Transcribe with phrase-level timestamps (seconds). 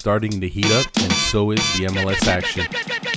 [0.00, 2.66] starting to heat up, and so is the MLS action.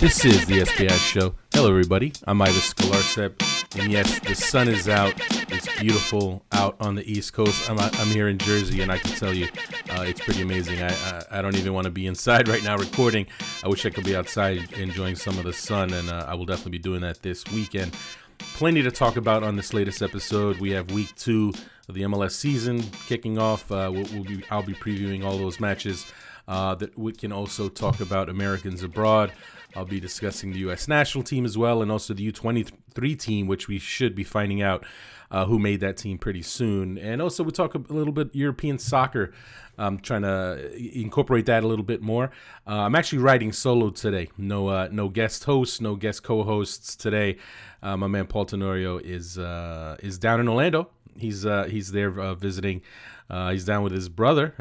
[0.02, 1.33] This is the SBI show.
[1.54, 2.11] Hello, everybody.
[2.27, 5.14] I'm Ives Galarcep, and yes, the sun is out.
[5.50, 7.71] It's beautiful out on the East Coast.
[7.71, 9.47] I'm, I'm here in Jersey, and I can tell you,
[9.91, 10.83] uh, it's pretty amazing.
[10.83, 13.27] I, I, I don't even want to be inside right now recording.
[13.63, 16.46] I wish I could be outside enjoying some of the sun, and uh, I will
[16.46, 17.96] definitely be doing that this weekend.
[18.39, 20.60] Plenty to talk about on this latest episode.
[20.60, 21.54] We have week two
[21.88, 23.71] of the MLS season kicking off.
[23.71, 26.05] Uh, we'll, we'll be, I'll be previewing all those matches.
[26.46, 29.32] Uh, that we can also talk about Americans abroad.
[29.75, 30.88] I'll be discussing the U.S.
[30.88, 34.86] national team as well, and also the U23 team, which we should be finding out
[35.31, 36.97] uh, who made that team pretty soon.
[36.97, 39.33] And also, we talk a little bit European soccer.
[39.77, 42.25] I'm trying to incorporate that a little bit more.
[42.67, 44.30] Uh, I'm actually writing solo today.
[44.38, 47.38] No, uh, no guest hosts, no guest co-hosts today.
[47.81, 50.89] Uh, my man Paul Tenorio is uh, is down in Orlando.
[51.17, 52.81] He's uh, he's there visiting.
[53.29, 54.53] He's down with his brother,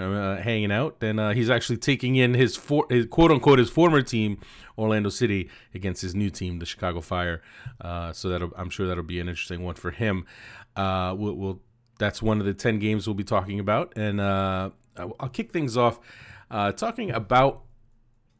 [0.43, 4.39] hanging out, and he's actually taking in his, for, his quote unquote his former team,
[4.79, 7.43] Orlando City, against his new team, the Chicago Fire.
[8.13, 10.27] so that I'm sure that'll be an interesting one for him.
[10.77, 11.61] we'll, we'll
[12.03, 13.93] that's one of the 10 games we'll be talking about.
[13.97, 16.01] And uh, I'll kick things off
[16.51, 17.63] uh, talking about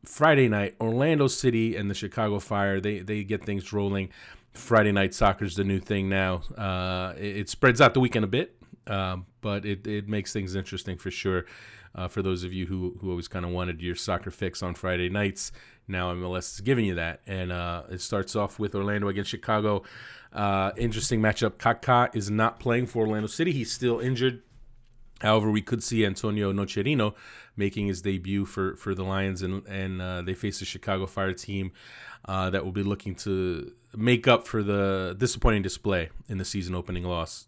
[0.05, 2.81] Friday night, Orlando City and the Chicago Fire.
[2.81, 4.11] They, they get things rolling.
[4.53, 6.43] Friday night soccer is the new thing now.
[6.59, 10.55] Uh, it, it, spreads out the weekend a bit, um, but it, it makes things
[10.55, 11.45] interesting for sure.
[11.95, 14.75] Uh, for those of you who, who always kind of wanted your soccer fix on
[14.75, 15.53] Friday nights,
[15.87, 17.21] now MLS is giving you that.
[17.27, 19.83] And uh, it starts off with Orlando against Chicago.
[20.33, 21.53] Uh, interesting matchup.
[21.53, 23.53] Kaká is not playing for Orlando City.
[23.53, 24.43] He's still injured.
[25.21, 27.15] However, we could see Antonio Nocerino
[27.57, 31.33] making his debut for, for the Lions, and and uh, they face a Chicago Fire
[31.33, 31.71] team
[32.25, 36.75] uh, that will be looking to make up for the disappointing display in the season
[36.75, 37.47] opening loss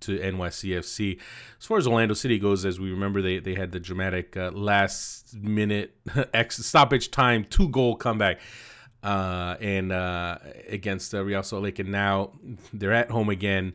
[0.00, 1.18] to NYCFC.
[1.58, 4.50] As far as Orlando City goes, as we remember, they, they had the dramatic uh,
[4.52, 5.96] last minute
[6.34, 8.40] ex stoppage time two goal comeback
[9.02, 12.32] uh, and uh, against uh, Real Salt Lake, and now
[12.72, 13.74] they're at home again.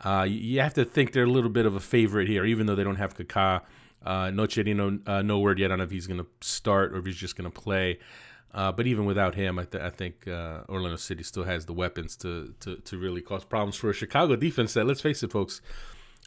[0.00, 2.74] Uh, you have to think they're a little bit of a favorite here, even though
[2.74, 3.62] they don't have Kaká.
[4.02, 7.16] Uh, Nocerino, uh, no word yet on if he's going to start or if he's
[7.16, 7.98] just going to play.
[8.52, 11.72] Uh, but even without him, I, th- I think uh, Orlando City still has the
[11.72, 15.30] weapons to, to to really cause problems for a Chicago defense that, let's face it,
[15.30, 15.60] folks,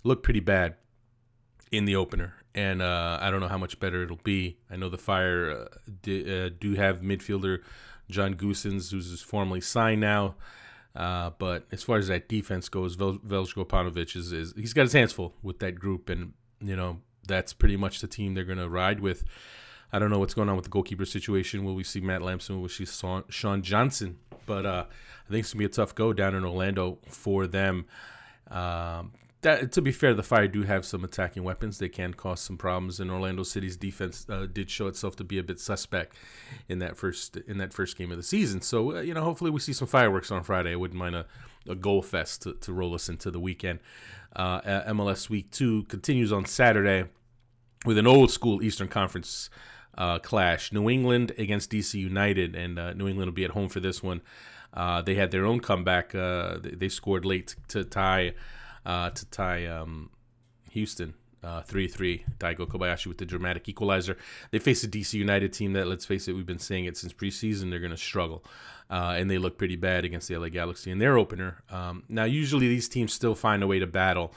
[0.06, 0.76] look pretty bad
[1.72, 2.36] in the opener.
[2.56, 4.58] And uh, I don't know how much better it'll be.
[4.70, 7.60] I know the Fire uh, d- uh, do have midfielder
[8.10, 10.36] John Goossens, who's formally signed now.
[10.96, 14.94] Uh, but as far as that defense goes, Vel- Veljko is, is he's got his
[14.94, 18.60] hands full with that group, and you know that's pretty much the team they're going
[18.60, 19.24] to ride with.
[19.94, 21.64] I don't know what's going on with the goalkeeper situation.
[21.64, 22.56] Will we see Matt Lampson?
[22.56, 22.86] Will we see
[23.30, 24.18] Sean Johnson?
[24.48, 27.86] But uh, I think it's gonna be a tough go down in Orlando for them.
[28.50, 29.12] Um,
[29.42, 31.78] that, to be fair, the Fire do have some attacking weapons.
[31.78, 35.38] They can cause some problems, and Orlando City's defense uh, did show itself to be
[35.38, 36.16] a bit suspect
[36.68, 38.62] in that first in that first game of the season.
[38.62, 40.72] So uh, you know, hopefully we see some fireworks on Friday.
[40.72, 41.28] I wouldn't mind a,
[41.70, 43.80] a goal fest to, to roll us into the weekend.
[44.36, 44.62] Uh,
[44.94, 47.06] MLS Week Two continues on Saturday
[47.86, 49.50] with an old school Eastern Conference
[49.98, 50.72] uh, clash.
[50.72, 54.02] New England against DC United, and uh, New England will be at home for this
[54.02, 54.22] one.
[54.74, 56.16] Uh, they had their own comeback.
[56.16, 58.34] Uh, they, scored late to tie
[58.86, 60.10] uh, to tie um,
[60.72, 61.14] Houston.
[61.44, 64.16] Uh, 3-3 Daigo Kobayashi with the dramatic equalizer.
[64.52, 67.12] They face a DC United team that, let's face it, we've been saying it since
[67.12, 67.70] preseason.
[67.70, 68.46] They're going to struggle,
[68.90, 71.62] and they look pretty bad against the LA Galaxy in their opener.
[71.70, 74.34] Um, now, usually these teams still find a way to battle.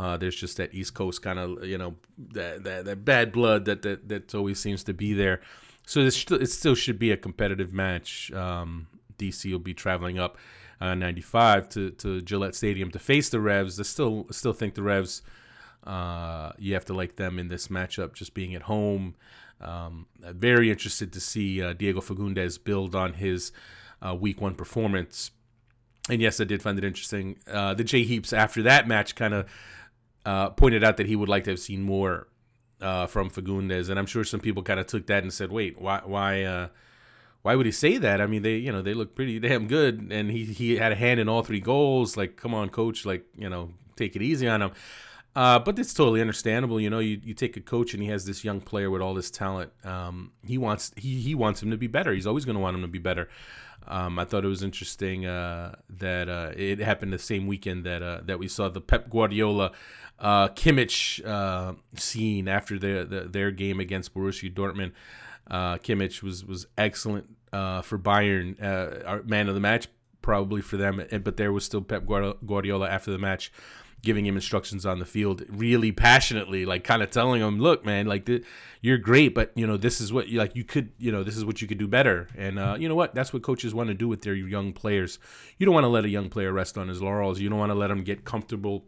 [0.00, 1.94] Uh, there's just that East Coast kind of you know
[2.32, 5.42] that, that, that bad blood that, that that always seems to be there.
[5.86, 8.32] So it still should be a competitive match.
[8.32, 8.86] Um,
[9.18, 10.38] DC will be traveling up
[10.80, 13.78] uh, 95 to, to Gillette Stadium to face the Revs.
[13.78, 15.20] I still still think the Revs.
[15.84, 19.16] Uh, you have to like them in this matchup, just being at home.
[19.60, 23.52] Um, very interested to see uh, Diego Fagundez build on his
[24.00, 25.30] uh, Week One performance.
[26.08, 27.36] And yes, I did find it interesting.
[27.46, 29.46] Uh, the Jay Heaps after that match kind of
[30.24, 32.28] uh, pointed out that he would like to have seen more
[32.80, 35.80] uh, from Fagundez, and I'm sure some people kind of took that and said, "Wait,
[35.80, 36.68] why, why, uh,
[37.42, 38.20] why would he say that?
[38.20, 40.96] I mean, they, you know, they look pretty damn good, and he he had a
[40.96, 42.16] hand in all three goals.
[42.16, 44.72] Like, come on, coach, like, you know, take it easy on him."
[45.36, 46.80] Uh, but it's totally understandable.
[46.80, 49.14] You know, you, you take a coach and he has this young player with all
[49.14, 49.70] this talent.
[49.84, 52.12] Um, he wants he he wants him to be better.
[52.12, 53.28] He's always going to want him to be better.
[53.86, 58.02] Um, I thought it was interesting uh, that uh, it happened the same weekend that
[58.02, 59.72] uh, that we saw the Pep Guardiola
[60.18, 64.92] uh, Kimmich uh, scene after their the, their game against Borussia Dortmund.
[65.50, 68.62] Uh, Kimmich was was excellent for Bayern,
[69.06, 69.88] our man of the match
[70.30, 73.50] probably for them, but there was still Pep Guardiola after the match
[74.00, 78.06] giving him instructions on the field really passionately, like kind of telling him, "Look, man,
[78.06, 78.44] like the,
[78.80, 80.54] you're great, but you know this is what you like.
[80.54, 82.94] You could, you know, this is what you could do better." And uh, you know
[82.94, 83.12] what?
[83.12, 85.18] That's what coaches want to do with their young players.
[85.58, 87.40] You don't want to let a young player rest on his laurels.
[87.40, 88.84] You don't want to let him get comfortable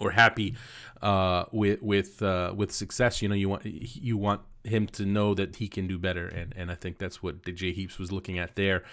[0.00, 0.56] or happy
[1.02, 3.20] uh, with with uh, with success.
[3.20, 6.54] You know, you want you want him to know that he can do better, and
[6.56, 8.84] and I think that's what DJ Heaps was looking at there.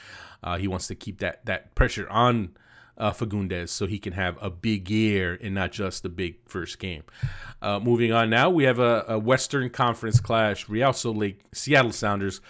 [0.44, 2.52] Uh, he wants to keep that that pressure on
[3.00, 6.80] uh, Fagundez so he can have a big year and not just a big first
[6.80, 7.04] game.
[7.62, 11.92] Uh, moving on now, we have a, a, Western Conference clash: Real Salt Lake, Seattle
[11.92, 12.42] Sounders,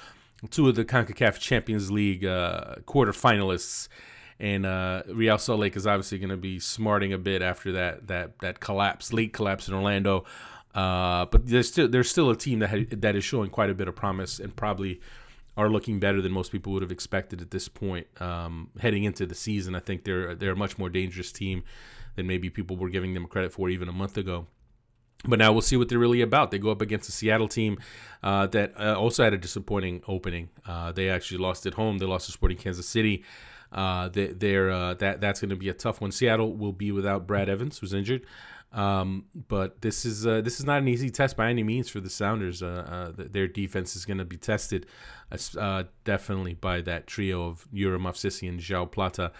[0.50, 3.88] two of the Concacaf Champions League uh, quarterfinalists.
[4.42, 8.08] And uh, Real Salt Lake is obviously going to be smarting a bit after that
[8.08, 10.26] that that collapse, late collapse in Orlando.
[10.76, 13.74] Uh, but there's still there's still a team that ha- that is showing quite a
[13.74, 15.00] bit of promise and probably
[15.58, 19.26] are looking better than most people would have expected at this point um, heading into
[19.26, 19.76] the season.
[19.76, 21.64] I think they're they're a much more dangerous team
[22.16, 24.48] than maybe people were giving them credit for even a month ago.
[25.26, 26.52] But now we'll see what they're really about.
[26.52, 27.78] They go up against a Seattle team
[28.24, 30.50] uh, that uh, also had a disappointing opening.
[30.66, 31.98] Uh, they actually lost at home.
[31.98, 33.26] They lost to Sporting Kansas City.
[33.72, 36.12] Uh, they, are uh, that that's going to be a tough one.
[36.12, 38.26] Seattle will be without Brad Evans, who's injured.
[38.72, 42.00] Um, but this is uh, this is not an easy test by any means for
[42.00, 42.62] the Sounders.
[42.62, 44.86] Uh, uh, their defense is going to be tested,
[45.58, 49.32] uh, definitely by that trio of Yura Movsisyan, Joao Plata,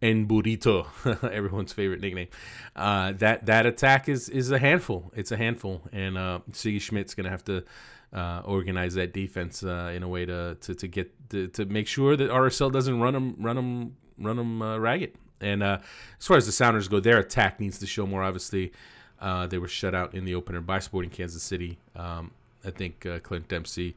[0.00, 0.86] and Burrito,
[1.32, 2.28] everyone's favorite nickname.
[2.74, 5.12] Uh, that that attack is is a handful.
[5.14, 7.64] It's a handful, and uh, Sigi Schmid's going to have to.
[8.10, 11.86] Uh, organize that defense uh, in a way to to, to get to, to make
[11.86, 15.12] sure that RSL doesn't run them run them run them uh, ragged.
[15.40, 15.78] And uh,
[16.18, 18.22] as far as the Sounders go, their attack needs to show more.
[18.22, 18.72] Obviously,
[19.20, 21.78] uh, they were shut out in the opener by Sporting Kansas City.
[21.94, 22.32] Um,
[22.64, 23.96] I think uh, Clint Dempsey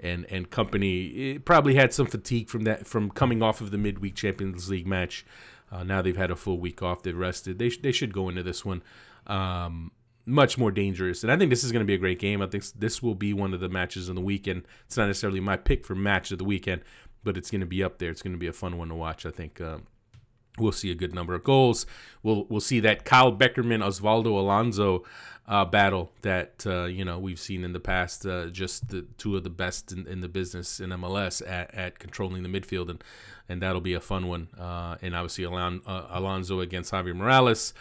[0.00, 4.14] and and company probably had some fatigue from that from coming off of the midweek
[4.14, 5.26] Champions League match.
[5.70, 7.02] Uh, now they've had a full week off.
[7.02, 7.58] They've rested.
[7.58, 8.82] They sh- they should go into this one.
[9.26, 9.92] Um,
[10.24, 11.22] much more dangerous.
[11.22, 12.42] And I think this is going to be a great game.
[12.42, 14.64] I think this will be one of the matches on the weekend.
[14.86, 16.82] It's not necessarily my pick for match of the weekend,
[17.24, 18.10] but it's going to be up there.
[18.10, 19.24] It's going to be a fun one to watch.
[19.24, 19.86] I think um,
[20.58, 21.86] We'll see a good number of goals.
[22.22, 25.04] We'll we'll see that Kyle Beckerman Osvaldo Alonso
[25.48, 28.26] uh, battle that uh, you know we've seen in the past.
[28.26, 31.98] Uh, just the two of the best in, in, the business in MLS at, at
[31.98, 33.02] controlling the midfield, and
[33.48, 34.48] and that'll be a fun one.
[34.58, 37.72] Uh, and obviously Alon, uh, Alonso against Javier Morales.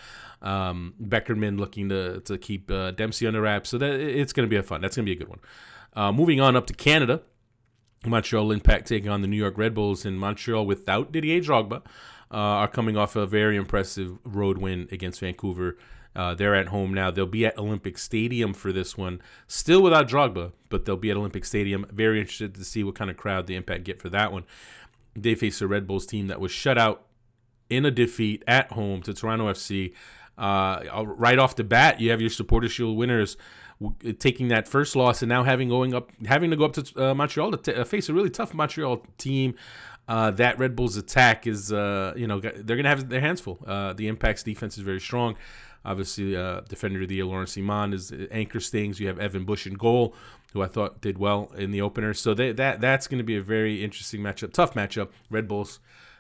[0.42, 3.70] Um, Beckerman looking to to keep uh, Dempsey under wraps.
[3.70, 4.80] So that it's going to be a fun.
[4.80, 6.16] That's going to be a good one.
[6.16, 7.22] moving on up to Canada.
[8.06, 11.82] Montreal Impact taking on the New York Red Bulls in Montreal without Didier Drogba
[12.32, 15.78] uh, are coming off a very impressive road win against Vancouver.
[16.16, 17.12] Uh, they're at home now.
[17.12, 21.18] They'll be at Olympic Stadium for this one, still without Drogba, but they'll be at
[21.18, 21.86] Olympic Stadium.
[21.92, 24.44] Very interested to see what kind of crowd the Impact get for that one.
[25.16, 27.04] They face a Red Bulls team that was shut out
[27.70, 29.94] in a defeat at home to Toronto FC.
[30.38, 33.38] Uh, right off the bat, you have your Supporters Shield winners
[34.18, 37.14] taking that first loss and now having going up, having to go up to uh,
[37.14, 39.54] Montreal to t- uh, face a really tough Montreal team
[40.08, 43.60] uh, that Red Bulls attack is, uh, you know, they're to have their hands full.
[43.66, 45.36] Uh, the Impact's defense is very strong.
[45.84, 49.00] Obviously, uh, defender of the year, Laurent Ciman, is uh, anchors things.
[49.00, 50.16] You have Evan Bush in goal,
[50.54, 52.14] who I thought did well in the opener.
[52.14, 55.10] So they, that that's going to be a very interesting matchup, tough matchup.
[55.30, 55.80] Red Bulls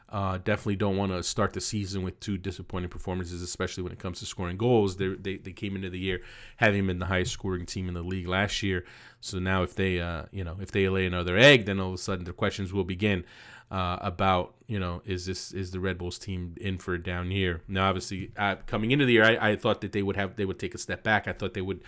[0.10, 4.00] uh, definitely don't want to start the season with two disappointing performances, especially when it
[4.00, 4.96] comes to scoring goals.
[4.96, 6.22] They, they, they came into the year
[6.56, 8.86] having been the highest scoring team in the league last year.
[9.20, 11.96] So now if they uh, you know if they lay another egg, then all of
[11.96, 13.26] a sudden the questions will begin
[13.70, 17.32] uh, about you know is this is the Red Bulls team in for a down
[17.32, 17.62] year?
[17.68, 20.46] Now, obviously, uh, coming into the year, I, I, thought that they would have they
[20.46, 21.28] would take a step back.
[21.28, 21.82] I thought they would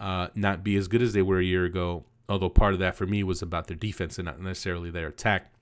[0.00, 2.04] uh, not be as good as they were a year ago.
[2.28, 5.52] Although part of that for me was about their defense and not necessarily their attack.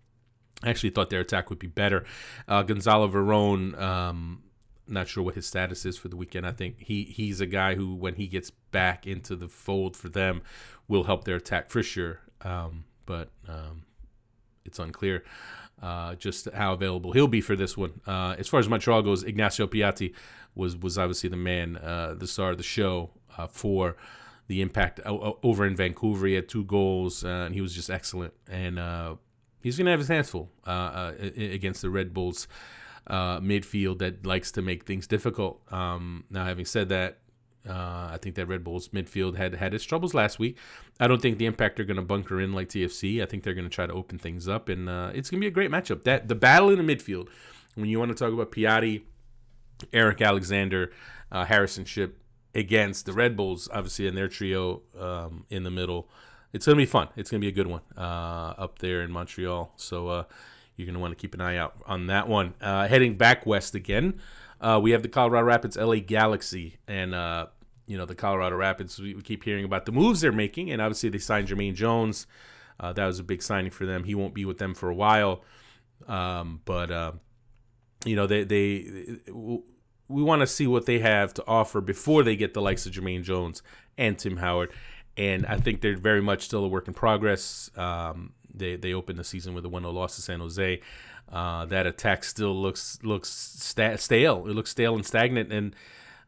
[0.62, 2.05] I actually thought their attack would be better.
[2.47, 4.43] Uh, Gonzalo Veron, um,
[4.87, 6.47] not sure what his status is for the weekend.
[6.47, 10.09] I think he he's a guy who, when he gets back into the fold for
[10.09, 10.43] them,
[10.88, 12.21] will help their attack for sure.
[12.43, 13.83] Um, but um,
[14.65, 15.25] it's unclear
[15.83, 18.00] uh, just how available he'll be for this one.
[18.07, 20.15] Uh, as far as Montreal goes, Ignacio Piatti
[20.55, 23.97] was was obviously the man, uh, the star of the show uh, for
[24.49, 26.27] the impact over in Vancouver.
[26.27, 28.33] He had two goals, uh, and he was just excellent.
[28.50, 29.17] And uh,
[29.61, 32.49] he's going to have his hands full against the Red Bulls
[33.09, 35.61] midfield that likes to make things difficult.
[35.73, 37.19] Um, now, having said that,
[37.69, 40.59] uh, I think that Red Bulls midfield had had its troubles last week.
[41.00, 43.23] I don't think the Impact are going to bunker in like TFC.
[43.23, 45.45] I think they're going to try to open things up, and uh, it's going to
[45.45, 46.05] be a great matchup.
[46.05, 47.29] That the battle in the midfield,
[47.75, 49.03] when you want to talk about Piatti,
[49.93, 50.93] Eric Alexander,
[51.31, 52.19] uh, Harrison Shipp
[52.55, 56.09] against the Red Bulls, obviously in their trio um, in the middle,
[56.52, 57.09] it's going to be fun.
[57.17, 59.73] It's going to be a good one uh, up there in Montreal.
[59.76, 60.25] So uh,
[60.76, 62.55] you're going to want to keep an eye out on that one.
[62.61, 64.21] Uh, heading back west again.
[64.61, 66.78] uh, we have the Colorado Rapids LA Galaxy.
[66.87, 67.47] And, uh,
[67.87, 70.71] you know, the Colorado Rapids, we, we, keep hearing about the moves they're making.
[70.71, 72.26] And obviously, they signed Jermaine Jones.
[72.81, 74.05] Uh, that was a big signing for them.
[74.05, 75.43] He won't be with them for a while.
[76.07, 77.14] Um, but,
[78.05, 79.19] you know, they, they,
[80.09, 82.93] we want to see what they have to offer before they get the likes of
[82.93, 83.62] Jermaine Jones
[83.97, 84.73] and Tim Howard.
[85.19, 87.71] And I think they're very much still a work in progress.
[87.77, 90.81] Um, they they opened the season with a 1-0 loss to San Jose.
[91.31, 94.47] Uh, that attack still looks looks sta- stale.
[94.47, 95.53] It looks stale and stagnant.
[95.53, 95.75] And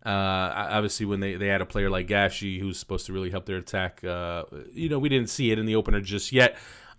[0.04, 3.46] uh, obviously, when they, they had a player like Gashi who's supposed to really help
[3.46, 6.56] their attack, uh, you know, we didn't see it in the opener just yet.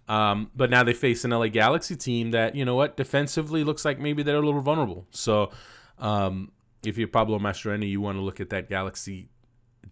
[0.08, 3.86] Um, but now they face an LA Galaxy team that you know what defensively looks
[3.86, 5.06] like maybe they're a little vulnerable.
[5.12, 5.52] So
[6.00, 6.52] um,
[6.84, 9.30] if you're Pablo Mastroeni, you want to look at that Galaxy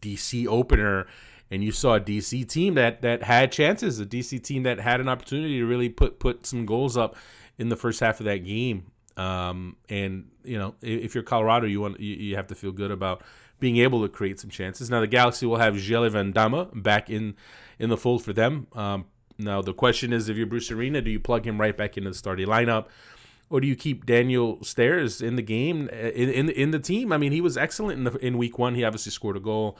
[0.02, 1.08] DC opener
[1.52, 5.02] and you saw a DC team that that had chances, a DC team that had
[5.02, 7.16] an opportunity to really put put some goals up
[7.58, 8.92] in the first half of that game.
[9.18, 12.92] Um, and you know, if you're Colorado, you want you, you, have to feel good
[12.92, 13.22] about
[13.60, 14.90] being able to create some chances.
[14.90, 17.36] Now the Galaxy will have Jelle Van Damme back in
[17.80, 18.68] in the fold for them.
[18.74, 19.06] Um,
[19.38, 22.10] now the question is, if you're Bruce Arena, do you plug him right back into
[22.12, 22.86] the starting lineup?
[23.50, 27.12] or do you keep Daniel Steres in the game in, in in, the team?
[27.12, 28.76] I mean, he was excellent in the in week one.
[28.76, 29.78] He obviously scored a goal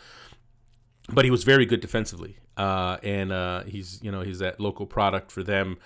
[1.14, 4.86] but he was very good defensively, uh, and uh, he's you know he's that local
[4.86, 5.78] product for them.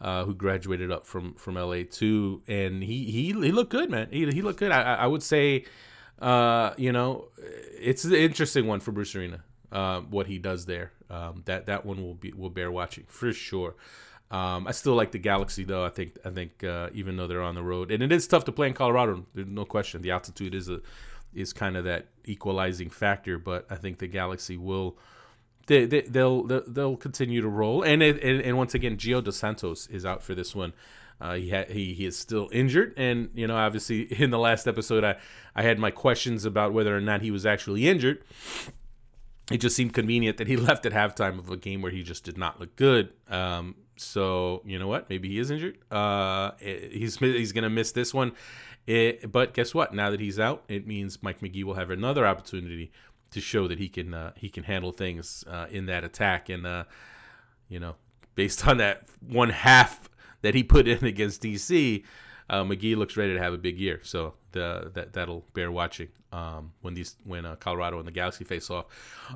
[0.00, 4.08] Uh, who graduated up from from LA too, and he he he looked good, man.
[4.10, 4.72] He, he looked good.
[4.72, 5.64] I, I would say,
[6.18, 7.28] uh, you know,
[7.78, 9.44] it's an interesting one for Bruce Arena.
[9.70, 13.32] Uh, what he does there, um, that that one will be will bear watching for
[13.32, 13.76] sure.
[14.32, 15.84] Um, I still like the Galaxy though.
[15.84, 18.44] I think I think uh, even though they're on the road, and it is tough
[18.46, 19.24] to play in Colorado.
[19.34, 20.02] There's no question.
[20.02, 20.80] The altitude is a
[21.34, 23.38] is kind of that equalizing factor.
[23.38, 24.98] But I think the Galaxy will
[25.66, 27.82] they, they will they'll, they'll continue to roll.
[27.82, 30.72] And, it, and and once again, Gio dos Santos is out for this one.
[31.20, 34.66] Uh, he ha- he he is still injured, and you know obviously in the last
[34.66, 35.16] episode I
[35.54, 38.24] I had my questions about whether or not he was actually injured.
[39.50, 42.24] It just seemed convenient that he left at halftime of a game where he just
[42.24, 43.12] did not look good.
[43.28, 45.08] Um, so you know what?
[45.08, 45.78] Maybe he is injured.
[45.90, 48.32] Uh, he's he's gonna miss this one.
[48.86, 49.94] It, but guess what?
[49.94, 52.90] Now that he's out, it means Mike Magee will have another opportunity
[53.30, 56.48] to show that he can uh, he can handle things uh, in that attack.
[56.48, 56.84] And uh,
[57.68, 57.96] you know,
[58.34, 60.08] based on that one half
[60.42, 62.04] that he put in against DC,
[62.50, 64.00] uh, Magee looks ready to have a big year.
[64.02, 68.44] So the, that that'll bear watching um, when these when uh, Colorado and the Galaxy
[68.44, 68.86] face off.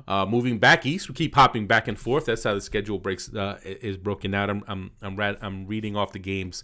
[0.07, 2.25] Uh, moving back east, we keep hopping back and forth.
[2.25, 4.49] That's how the schedule breaks uh, is broken out.
[4.49, 6.63] I'm I'm I'm, I'm reading off the games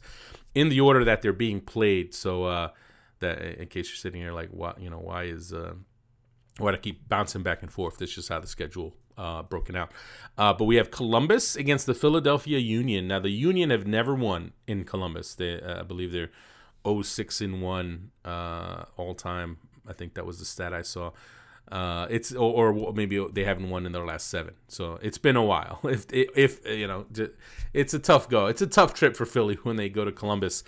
[0.56, 2.14] in the order that they're being played.
[2.14, 2.70] So uh,
[3.20, 5.74] that in case you're sitting here like, why you know why is uh,
[6.58, 7.98] why I keep bouncing back and forth?
[7.98, 9.92] That's just how the schedule uh, broken out.
[10.38, 13.08] Uh, but we have Columbus against the Philadelphia Union.
[13.08, 15.36] Now the Union have never won in Columbus.
[15.36, 16.32] They, uh, I believe they're
[16.86, 19.58] 06 and one uh, all time.
[19.88, 21.12] I think that was the stat I saw.
[21.72, 25.36] Uh, it's or, or, maybe they haven't won in their last seven, so it's been
[25.36, 25.80] a while.
[25.84, 27.06] If if you know,
[27.74, 28.48] it's a tough go.
[28.48, 30.64] It's a tough trip for Philly when they go to Columbus,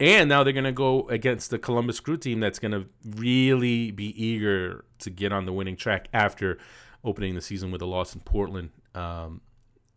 [0.00, 4.84] and now they're gonna go against the Columbus Crew team that's gonna really be eager
[4.98, 6.58] to get on the winning track after
[7.04, 8.70] opening the season with a loss in Portland.
[8.94, 9.40] Um,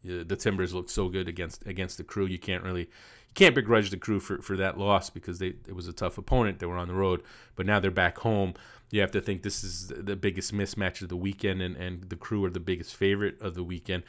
[0.03, 2.27] the Timbers look so good against against the Crew.
[2.27, 2.89] You can't really
[3.35, 6.59] can't begrudge the Crew for, for that loss because they it was a tough opponent.
[6.59, 7.21] They were on the road,
[7.55, 8.55] but now they're back home
[8.91, 12.15] you have to think this is the biggest mismatch of the weekend, and, and the
[12.15, 14.03] crew are the biggest favorite of the weekend.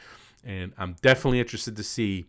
[0.45, 2.27] And I'm definitely interested to see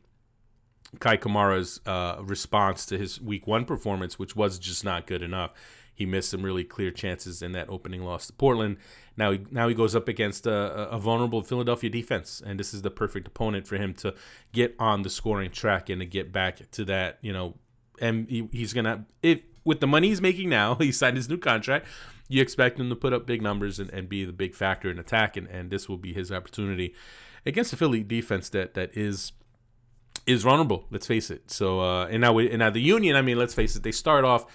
[0.99, 5.51] Kei Kamara's uh, response to his week one performance, which was just not good enough.
[5.93, 8.77] He missed some really clear chances in that opening loss to Portland.
[9.17, 12.83] Now he now he goes up against a, a vulnerable Philadelphia defense, and this is
[12.83, 14.13] the perfect opponent for him to
[14.53, 17.17] get on the scoring track and to get back to that.
[17.21, 17.55] You know,
[17.99, 21.37] and he, he's gonna if with the money he's making now, he signed his new
[21.37, 21.87] contract
[22.29, 24.99] you expect him to put up big numbers and, and be the big factor in
[24.99, 26.93] attack, and, and this will be his opportunity
[27.45, 29.31] against the Philly defense that that is
[30.25, 30.85] is vulnerable.
[30.91, 31.49] Let's face it.
[31.49, 33.15] So uh, and now we, and now the Union.
[33.15, 33.83] I mean, let's face it.
[33.83, 34.45] They start off.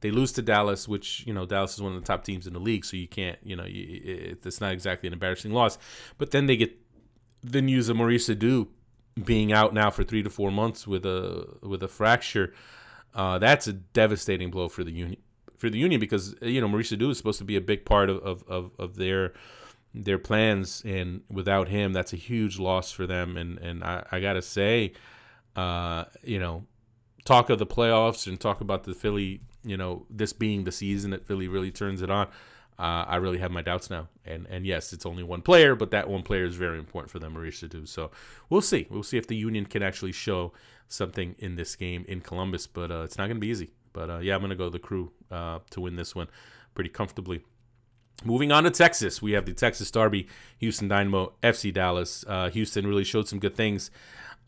[0.00, 2.52] They lose to Dallas, which you know Dallas is one of the top teams in
[2.52, 5.78] the league, so you can't you know you, it's not exactly an embarrassing loss.
[6.18, 6.76] But then they get
[7.42, 8.68] the news of Maurice Edu
[9.22, 12.54] being out now for three to four months with a with a fracture.
[13.14, 15.18] Uh, that's a devastating blow for the Union
[15.56, 18.10] for the union because you know Maurice Edu is supposed to be a big part
[18.10, 19.32] of, of, of, of, their
[19.94, 23.36] their plans, and without him, that's a huge loss for them.
[23.36, 24.92] And and I, I gotta say,
[25.54, 26.64] uh, you know,
[27.24, 31.10] talk of the playoffs and talk about the Philly, you know, this being the season
[31.10, 32.28] that Philly really turns it on.
[32.78, 34.08] Uh, I really have my doubts now.
[34.24, 37.18] And and yes, it's only one player, but that one player is very important for
[37.18, 37.88] them, Maurice Edu.
[37.88, 38.10] So
[38.50, 38.86] we'll see.
[38.90, 40.52] We'll see if the Union can actually show
[40.88, 43.70] something in this game in Columbus, but uh, it's not going to be easy.
[43.92, 46.28] But uh, yeah, I'm going to go the crew uh, to win this one
[46.74, 47.42] pretty comfortably.
[48.24, 50.26] Moving on to Texas, we have the Texas Derby,
[50.58, 52.24] Houston Dynamo, FC Dallas.
[52.26, 53.90] Uh, Houston really showed some good things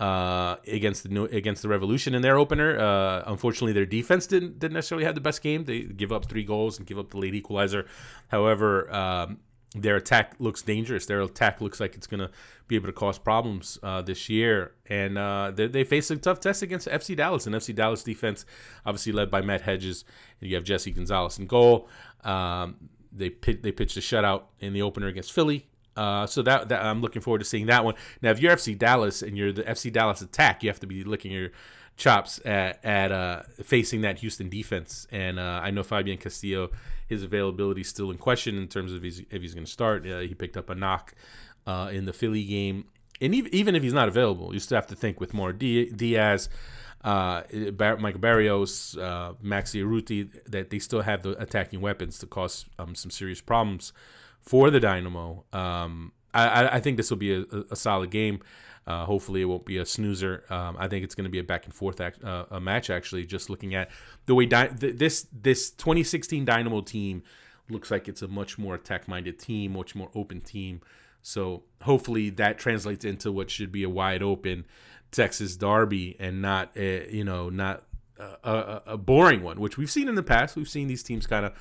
[0.00, 2.78] uh, against the against the Revolution in their opener.
[2.78, 5.64] Uh, unfortunately, their defense didn't didn't necessarily have the best game.
[5.64, 7.86] They give up three goals and give up the late equalizer.
[8.28, 9.38] However, um,
[9.74, 11.06] their attack looks dangerous.
[11.06, 12.30] Their attack looks like it's going to
[12.68, 14.72] be able to cause problems uh, this year.
[14.88, 17.46] And uh, they, they face a tough test against FC Dallas.
[17.46, 18.46] And FC Dallas defense,
[18.86, 20.04] obviously led by Matt Hedges.
[20.40, 21.88] And you have Jesse Gonzalez in goal.
[22.24, 22.76] Um,
[23.12, 25.67] they they pitched a shutout in the opener against Philly.
[25.98, 27.94] Uh, so that, that, I'm looking forward to seeing that one.
[28.22, 31.02] Now, if you're FC Dallas and you're the FC Dallas attack, you have to be
[31.02, 31.50] licking your
[31.96, 35.08] chops at, at uh, facing that Houston defense.
[35.10, 36.70] And uh, I know Fabian Castillo,
[37.08, 40.06] his availability is still in question in terms of if he's going to start.
[40.06, 41.14] Uh, he picked up a knock
[41.66, 42.84] uh, in the Philly game,
[43.20, 46.48] and even, if he's not available, you still have to think with Mauro Diaz.
[47.02, 47.42] Uh,
[47.98, 53.10] Michael Barrios, Maxi Urruti, that they still have the attacking weapons to cause um, some
[53.10, 53.92] serious problems
[54.48, 55.44] for the Dynamo.
[55.52, 58.40] Um, I, I, think this will be a, a solid game.
[58.86, 60.44] Uh, hopefully, it won't be a snoozer.
[60.48, 62.88] Um, I think it's going to be a back and forth act, uh, a match.
[62.88, 63.90] Actually, just looking at
[64.24, 67.22] the way Di- this this 2016 Dynamo team
[67.68, 70.80] looks like it's a much more attack minded team, much more open team.
[71.20, 74.64] So hopefully that translates into what should be a wide open
[75.10, 77.82] Texas Derby and not a, you know not
[78.18, 80.56] a, a, a boring one, which we've seen in the past.
[80.56, 81.52] We've seen these teams kind of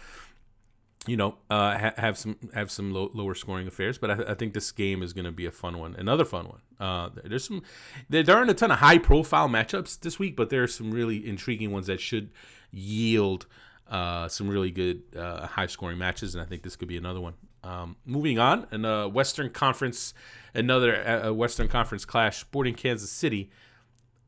[1.07, 4.33] you know, uh, ha- have some have some low, lower scoring affairs, but I, I
[4.33, 6.61] think this game is going to be a fun one, another fun one.
[6.79, 7.63] Uh, there's some
[8.09, 10.91] there, there aren't a ton of high profile matchups this week, but there are some
[10.91, 12.29] really intriguing ones that should
[12.71, 13.47] yield
[13.89, 17.21] uh, some really good uh, high scoring matches, and I think this could be another
[17.21, 17.33] one.
[17.63, 20.13] Um, moving on, and uh, Western Conference,
[20.53, 22.37] another uh, Western Conference clash.
[22.37, 23.49] Sporting Kansas City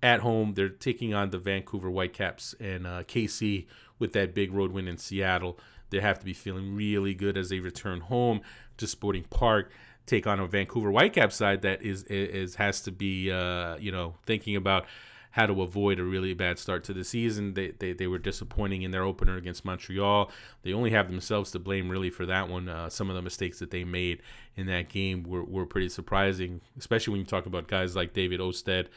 [0.01, 3.67] at home, they're taking on the Vancouver Whitecaps and KC
[3.99, 5.59] with that big road win in Seattle.
[5.89, 8.41] They have to be feeling really good as they return home
[8.77, 9.71] to Sporting Park,
[10.05, 14.15] take on a Vancouver Whitecaps side that is is has to be uh, you know
[14.25, 14.85] thinking about
[15.31, 17.53] how to avoid a really bad start to the season.
[17.53, 20.31] They, they, they were disappointing in their opener against Montreal.
[20.63, 22.67] They only have themselves to blame really for that one.
[22.67, 24.21] Uh, some of the mistakes that they made
[24.55, 28.39] in that game were, were pretty surprising, especially when you talk about guys like David
[28.39, 28.87] Ousted,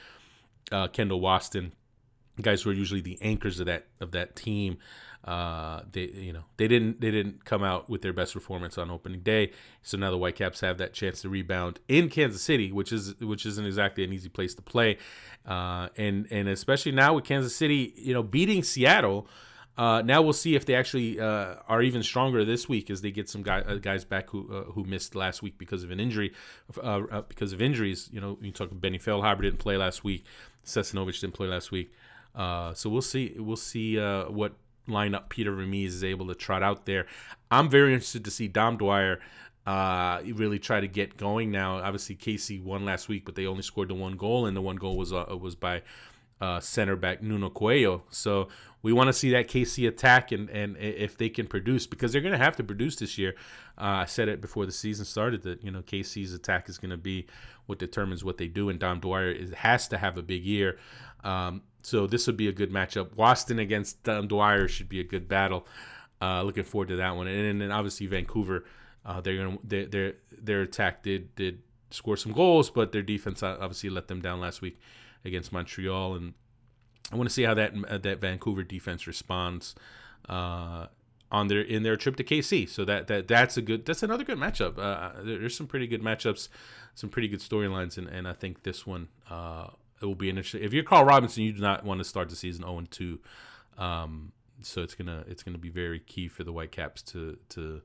[0.70, 1.72] uh, Kendall Waston,
[2.40, 4.78] guys who are usually the anchors of that of that team.
[5.24, 8.90] Uh, they you know they didn't they didn't come out with their best performance on
[8.90, 12.92] opening day, so now the Whitecaps have that chance to rebound in Kansas City, which
[12.92, 14.98] is which isn't exactly an easy place to play,
[15.46, 19.28] uh, and and especially now with Kansas City, you know, beating Seattle.
[19.76, 23.10] Uh, now we'll see if they actually uh, are even stronger this week as they
[23.10, 25.98] get some guy, uh, guys back who uh, who missed last week because of an
[25.98, 26.32] injury,
[26.76, 28.10] uh, uh, because of injuries.
[28.12, 30.24] You know, you talk about Benny Feilhaber didn't play last week,
[30.64, 31.92] Sesanovic didn't play last week.
[32.34, 33.34] So we'll see.
[33.38, 34.54] We'll see what
[34.88, 37.06] lineup Peter Vermes is able to trot out there.
[37.50, 39.20] I'm very interested to see Dom Dwyer
[39.66, 41.78] uh, really try to get going now.
[41.78, 44.76] Obviously, KC won last week, but they only scored the one goal, and the one
[44.76, 45.82] goal was uh, was by
[46.40, 48.02] uh, center back Nuno Coelho.
[48.10, 48.48] So
[48.82, 52.20] we want to see that KC attack and, and if they can produce because they're
[52.20, 53.36] going to have to produce this year.
[53.78, 56.90] Uh, I said it before the season started that you know KC's attack is going
[56.90, 57.26] to be
[57.66, 60.78] what determines what they do, and Dom Dwyer is, has to have a big year.
[61.22, 63.14] Um, so this would be a good matchup.
[63.16, 65.66] Waston against Dom Dwyer should be a good battle.
[66.20, 68.64] Uh, looking forward to that one, and then obviously Vancouver.
[69.04, 73.42] Uh, they're gonna their their their attack did did score some goals, but their defense
[73.42, 74.78] obviously let them down last week
[75.24, 76.34] against Montreal, and
[77.12, 79.74] I want to see how that uh, that Vancouver defense responds
[80.28, 80.86] uh,
[81.30, 82.68] on their in their trip to KC.
[82.68, 84.78] So that that that's a good that's another good matchup.
[84.78, 86.48] Uh, there's some pretty good matchups,
[86.94, 89.68] some pretty good storylines, and, and I think this one uh,
[90.02, 90.62] it will be an interesting.
[90.62, 93.20] If you're Carl Robinson, you do not want to start the season 0 2.
[93.78, 97.82] Um, so it's gonna it's gonna be very key for the Whitecaps to to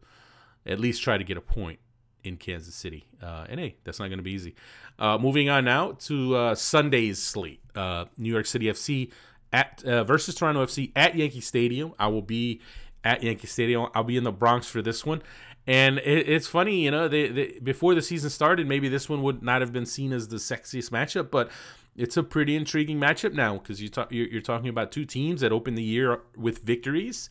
[0.66, 1.80] at least try to get a point
[2.24, 3.08] in Kansas City.
[3.22, 4.56] Uh, and hey, that's not to be easy.
[5.00, 9.12] Uh, moving on now to uh, Sunday's slate: uh, New York City FC
[9.54, 11.94] at uh, versus Toronto FC at Yankee Stadium.
[11.98, 12.62] I will be
[13.04, 13.88] at Yankee Stadium.
[13.96, 15.22] I'll be in the Bronx for this one.
[15.66, 19.22] And it, it's funny, you know, they, they, before the season started, maybe this one
[19.24, 21.52] would not have been seen as the sexiest matchup, but
[21.98, 25.42] it's a pretty intriguing matchup now because you talk, you're, you're, talking about two teams
[25.42, 27.30] that open the year with victories,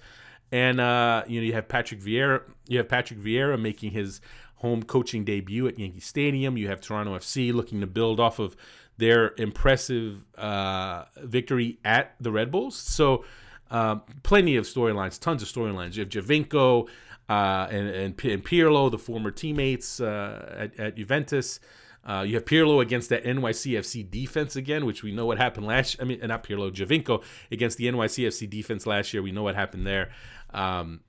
[0.50, 4.20] and uh, you know you have Patrick Vieira, you have Patrick Vieira making his
[4.56, 6.56] home coaching debut at Yankee Stadium.
[6.56, 8.56] You have Toronto FC looking to build off of
[8.98, 12.76] their impressive uh, victory at the Red Bulls.
[12.76, 13.24] So,
[13.70, 15.94] um, plenty of storylines, tons of storylines.
[15.94, 16.88] You have Giovinco
[17.28, 21.60] uh, and, and, and Pirlo, the former teammates uh, at, at Juventus.
[22.06, 25.96] Uh, you have Pirlo against that NYCFC defense again, which we know what happened last.
[26.00, 29.22] I mean, not Pirlo, Giovinco against the NYCFC defense last year.
[29.22, 30.10] We know what happened there.
[30.54, 31.00] Um,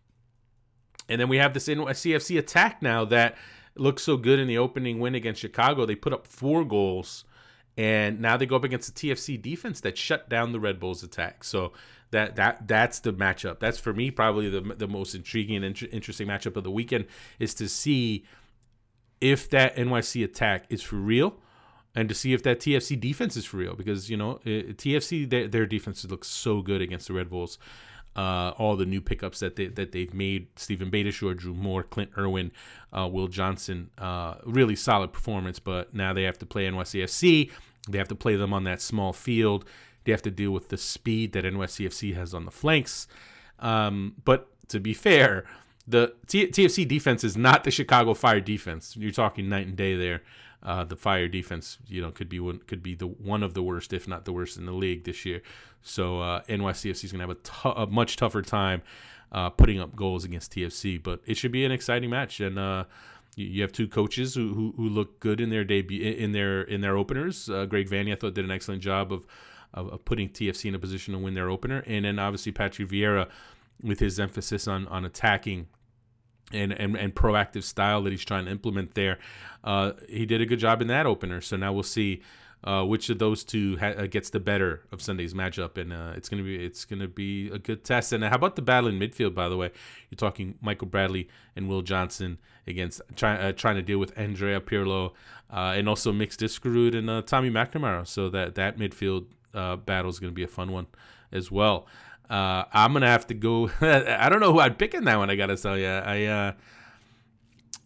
[1.08, 3.38] and then we have this NYCFC attack now that
[3.76, 5.86] looked so good in the opening win against Chicago.
[5.86, 7.26] They put up four goals,
[7.78, 11.04] and now they go up against the TFC defense that shut down the Red Bulls
[11.04, 11.44] attack.
[11.44, 11.74] So
[12.10, 13.60] that that that's the matchup.
[13.60, 17.06] That's for me probably the the most intriguing and interesting matchup of the weekend
[17.40, 18.26] is to see
[19.22, 21.36] if that NYC attack is for real
[21.96, 25.48] and to see if that TFC defense is for real because you know TFC their,
[25.48, 27.58] their defense looks so good against the Red Bulls.
[28.16, 32.10] Uh, all the new pickups that they that they've made, Steven Beitashour, Drew Moor, Clint
[32.18, 32.52] Irwin,
[32.92, 35.60] uh, Will Johnson, uh, really solid performance.
[35.60, 37.52] But now they have to play NYCFC.
[37.88, 39.66] They have to play them on that small field.
[40.04, 43.08] They have to deal with the speed that NYCFC has on the flanks.
[43.60, 45.46] Um, but to be fair,
[45.88, 48.96] the T- TFC defense is not the Chicago Fire defense.
[48.98, 50.22] You're talking night and day there.
[50.62, 53.64] Uh, the Fire defense, you know, could be one could be the one of the
[53.64, 55.42] worst, if not the worst, in the league this year.
[55.82, 58.82] So uh, NYCFC is going to have a, t- a much tougher time
[59.32, 61.02] uh, putting up goals against TFC.
[61.02, 62.86] But it should be an exciting match, and uh,
[63.36, 66.82] you have two coaches who, who, who look good in their debut in their in
[66.82, 67.50] their openers.
[67.50, 69.26] Uh, Greg Vanney, I thought, did an excellent job of,
[69.74, 72.90] of, of putting TFC in a position to win their opener, and then obviously Patrick
[72.90, 73.30] Vieira
[73.84, 75.68] with his emphasis on on attacking
[76.52, 79.20] and, and, and proactive style that he's trying to implement there.
[79.64, 81.42] Uh, he did a good job in that opener.
[81.42, 82.22] So now we'll see
[82.64, 86.14] uh, which of those two ha- uh, gets the better of Sunday's matchup, and uh,
[86.16, 88.14] it's gonna be it's gonna be a good test.
[88.14, 89.36] And how about the battle in midfield?
[89.36, 89.72] By the way,
[90.10, 94.60] you're talking Michael Bradley and Will Johnson against trying uh, trying to deal with Andrea
[94.60, 95.12] Pirlo
[95.52, 98.08] uh, and also Mix Diskerud and Tommy McNamara.
[98.08, 100.88] So that that midfield battle is gonna be a fun one
[101.32, 101.86] as well.
[102.30, 103.70] Uh, I'm gonna have to go.
[103.82, 105.30] I don't know who I'd pick in that one.
[105.30, 106.52] I gotta tell you, I, uh,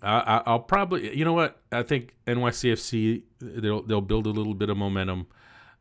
[0.01, 1.60] I, will probably, you know what?
[1.71, 5.27] I think NYCFC they'll they'll build a little bit of momentum.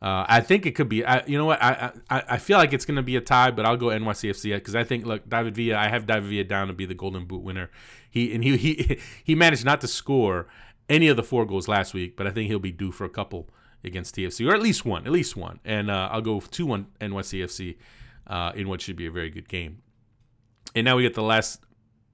[0.02, 1.04] Uh, I think it could be.
[1.04, 1.62] I, you know what?
[1.62, 4.74] I, I I feel like it's gonna be a tie, but I'll go NYCFC because
[4.74, 5.78] I think look, David Villa.
[5.78, 7.70] I have David Villa down to be the Golden Boot winner.
[8.10, 10.48] He and he he he managed not to score
[10.90, 13.10] any of the four goals last week, but I think he'll be due for a
[13.10, 13.48] couple
[13.82, 15.60] against TFC or at least one, at least one.
[15.64, 17.76] And uh, I'll go two one NYCFC
[18.30, 19.82] uh, in what should be a very good game.
[20.74, 21.60] And now we get the last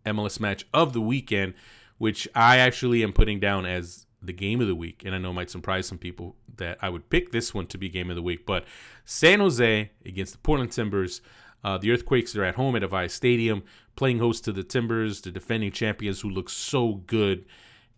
[0.06, 1.54] MLS match of the weekend,
[1.98, 5.02] which I actually am putting down as the game of the week.
[5.04, 7.90] And I know might surprise some people that I would pick this one to be
[7.90, 8.46] game of the week.
[8.46, 8.64] But
[9.04, 11.20] San Jose against the Portland Timbers.
[11.62, 13.62] Uh, the Earthquakes are at home at Avaya Stadium,
[13.96, 17.44] playing host to the Timbers, the defending champions who look so good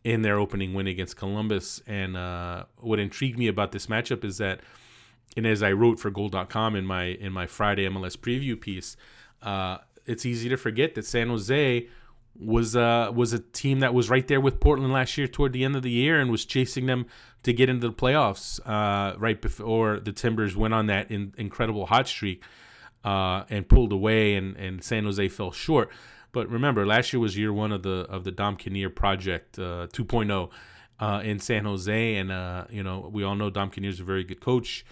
[0.04, 1.82] in their opening win against Columbus.
[1.86, 4.60] And uh, what intrigued me about this matchup is that
[5.36, 8.96] and as I wrote for Goal.com in my in my Friday MLS preview piece,
[9.42, 11.86] uh, it's easy to forget that San Jose
[12.38, 15.64] was uh, was a team that was right there with Portland last year toward the
[15.64, 17.06] end of the year and was chasing them
[17.42, 21.86] to get into the playoffs uh, right before the Timbers went on that in, incredible
[21.86, 22.42] hot streak
[23.04, 25.90] uh, and pulled away and, and San Jose fell short.
[26.32, 29.88] But remember, last year was year one of the of the Dom Kinnear project uh,
[29.92, 30.50] 2.0
[31.00, 34.04] uh, in San Jose, and uh, you know we all know Dom Kinnear is a
[34.04, 34.84] very good coach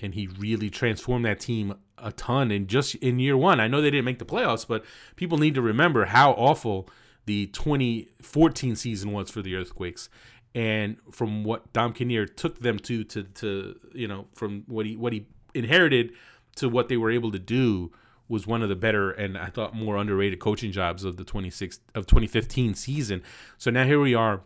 [0.00, 3.60] and he really transformed that team a ton in just in year one.
[3.60, 4.84] I know they didn't make the playoffs, but
[5.16, 6.88] people need to remember how awful
[7.24, 10.08] the 2014 season was for the Earthquakes,
[10.54, 14.96] and from what Dom Kinnear took them to to to you know from what he
[14.96, 16.12] what he inherited
[16.56, 17.92] to what they were able to do
[18.28, 21.78] was one of the better and I thought more underrated coaching jobs of the 26
[21.94, 23.22] of 2015 season.
[23.56, 24.40] So now here we are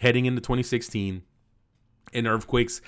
[0.00, 1.22] heading into 2016
[2.14, 2.80] and Earthquakes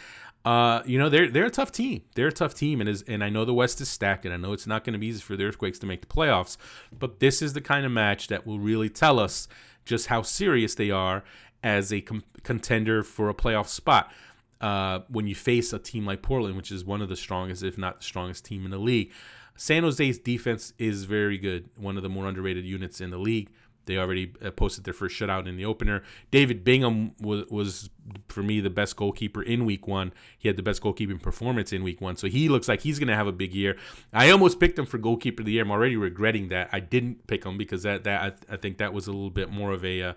[0.45, 2.03] uh, you know they're they're a tough team.
[2.15, 4.37] They're a tough team, and is and I know the West is stacked, and I
[4.37, 6.57] know it's not going to be easy for the Earthquakes to make the playoffs.
[6.97, 9.49] But this is the kind of match that will really tell us
[9.85, 11.25] just how serious they are
[11.63, 14.13] as a com- contender for a playoff spot.
[14.61, 17.79] Uh, when you face a team like Portland, which is one of the strongest, if
[17.79, 19.13] not the strongest team in the league,
[19.55, 21.69] San Jose's defense is very good.
[21.77, 23.51] One of the more underrated units in the league.
[23.89, 26.05] They already uh, posted their first shutout in the opener.
[26.31, 27.91] David Bingham was, was,
[28.29, 30.13] for me, the best goalkeeper in week one.
[30.39, 32.17] He had the best goalkeeping performance in week one.
[32.17, 33.77] So he looks like he's going to have a big year.
[34.13, 35.65] I almost picked him for goalkeeper of the year.
[35.65, 36.69] I'm already regretting that.
[36.73, 39.51] I didn't pick him because that, that I, I think that was a little bit
[39.51, 40.03] more of a.
[40.03, 40.13] Uh,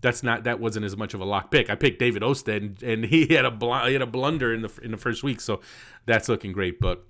[0.00, 1.70] that's not that wasn't as much of a lock pick.
[1.70, 4.62] I picked David Ousted and, and he had a bl- he had a blunder in
[4.62, 5.60] the in the first week, so
[6.04, 6.78] that's looking great.
[6.80, 7.04] But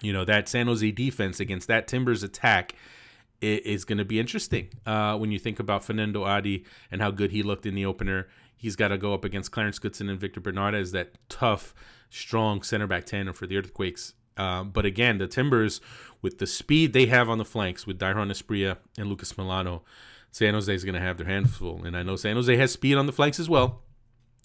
[0.00, 2.74] you know that San Jose defense against that Timbers attack
[3.40, 7.30] is going to be interesting uh, when you think about Fanendo Adi and how good
[7.30, 8.28] he looked in the opener.
[8.56, 11.74] He's got to go up against Clarence Goodson and Victor Bernardez, that tough,
[12.10, 14.14] strong center back tandem for the Earthquakes.
[14.36, 15.80] Uh, but again, the Timbers,
[16.22, 19.82] with the speed they have on the flanks with Dairon Asprilla and Lucas Melano,
[20.30, 21.84] San Jose is going to have their hands full.
[21.84, 23.82] And I know San Jose has speed on the flanks as well.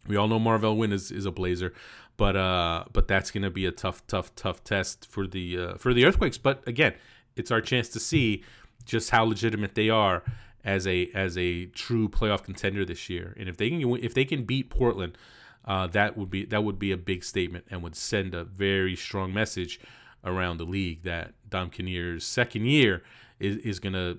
[0.07, 1.73] We all know Marvell Wynne is, is a Blazer,
[2.17, 5.75] but uh, but that's going to be a tough, tough, tough test for the uh,
[5.75, 6.37] for the Earthquakes.
[6.37, 6.93] But again,
[7.35, 8.43] it's our chance to see
[8.85, 10.23] just how legitimate they are
[10.63, 13.35] as a as a true playoff contender this year.
[13.37, 15.17] And if they can if they can beat Portland,
[15.65, 18.95] uh, that would be that would be a big statement and would send a very
[18.95, 19.79] strong message
[20.23, 23.03] around the league that Dom Kinnear's second year
[23.39, 24.17] is, is to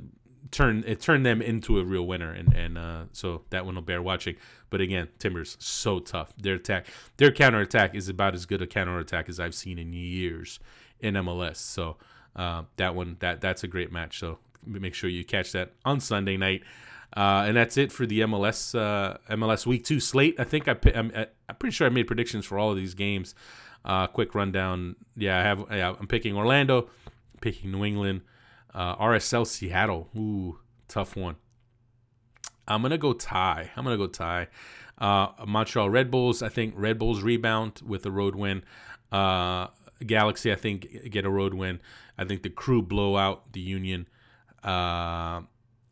[0.50, 2.32] turn it turn them into a real winner.
[2.32, 4.36] And and uh, so that one will bear watching.
[4.70, 6.34] But again timbers so tough.
[6.36, 9.78] Their attack their counter attack is about as good a counter attack as i've seen
[9.78, 10.58] in years
[10.98, 11.96] in mls so
[12.36, 14.18] uh, that one that that's a great match.
[14.18, 16.62] So make sure you catch that on sunday night
[17.16, 20.38] uh, and that's it for the MLS uh, MLS Week Two slate.
[20.38, 23.34] I think I I'm, I'm pretty sure I made predictions for all of these games.
[23.84, 24.96] Uh, quick rundown.
[25.16, 25.64] Yeah, I have.
[25.70, 26.88] Yeah, I'm picking Orlando,
[27.40, 28.22] picking New England,
[28.74, 30.08] uh, RSL Seattle.
[30.16, 31.36] Ooh, tough one.
[32.66, 33.70] I'm gonna go tie.
[33.76, 34.48] I'm gonna go tie.
[34.98, 36.42] Uh, Montreal Red Bulls.
[36.42, 38.64] I think Red Bulls rebound with a road win.
[39.12, 39.68] Uh,
[40.04, 40.50] Galaxy.
[40.50, 41.80] I think get a road win.
[42.18, 44.08] I think the Crew blow out the Union.
[44.64, 45.42] Uh,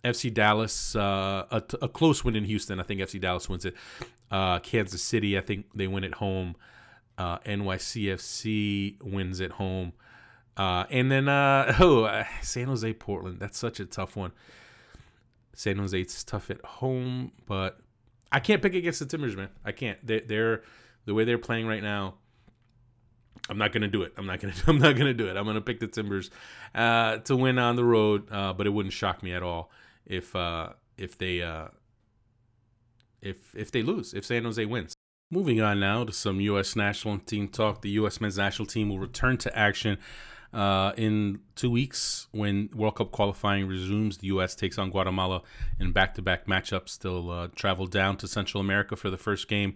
[0.05, 2.81] FC Dallas, uh, a, close win in Houston.
[2.81, 3.75] I think FC Dallas wins it.
[4.31, 6.57] Uh, Kansas City, I think they win at home.
[7.19, 9.93] Uh, NYCFC wins at home.
[10.57, 13.39] Uh, and then uh, oh, uh, San Jose Portland.
[13.39, 14.33] That's such a tough one.
[15.55, 17.79] San Jose it's tough at home, but
[18.33, 19.51] I can't pick against the Timbers, man.
[19.65, 19.99] I can't.
[20.05, 20.63] They're, they're
[21.05, 22.15] the way they're playing right now.
[23.49, 24.13] I'm not gonna do it.
[24.17, 24.55] I'm not gonna.
[24.67, 25.37] I'm not gonna do it.
[25.37, 26.31] I'm gonna pick the Timbers
[26.75, 29.71] uh, to win on the road, uh, but it wouldn't shock me at all
[30.07, 31.69] if uh, if they uh,
[33.21, 34.15] if if they lose.
[34.15, 34.95] If San Jose wins.
[35.31, 36.77] Moving on now to some U.S.
[36.77, 37.81] national team talk.
[37.81, 38.21] The U.S.
[38.21, 39.97] men's national team will return to action
[40.53, 44.19] uh, in two weeks when World Cup qualifying resumes.
[44.19, 44.55] The U.S.
[44.55, 45.41] takes on Guatemala
[45.81, 46.99] in back to back matchups.
[46.99, 49.75] They'll uh, travel down to Central America for the first game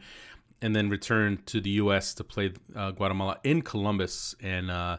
[0.62, 2.14] and then return to the U.S.
[2.14, 4.35] to play uh, Guatemala in Columbus.
[4.40, 4.99] And uh,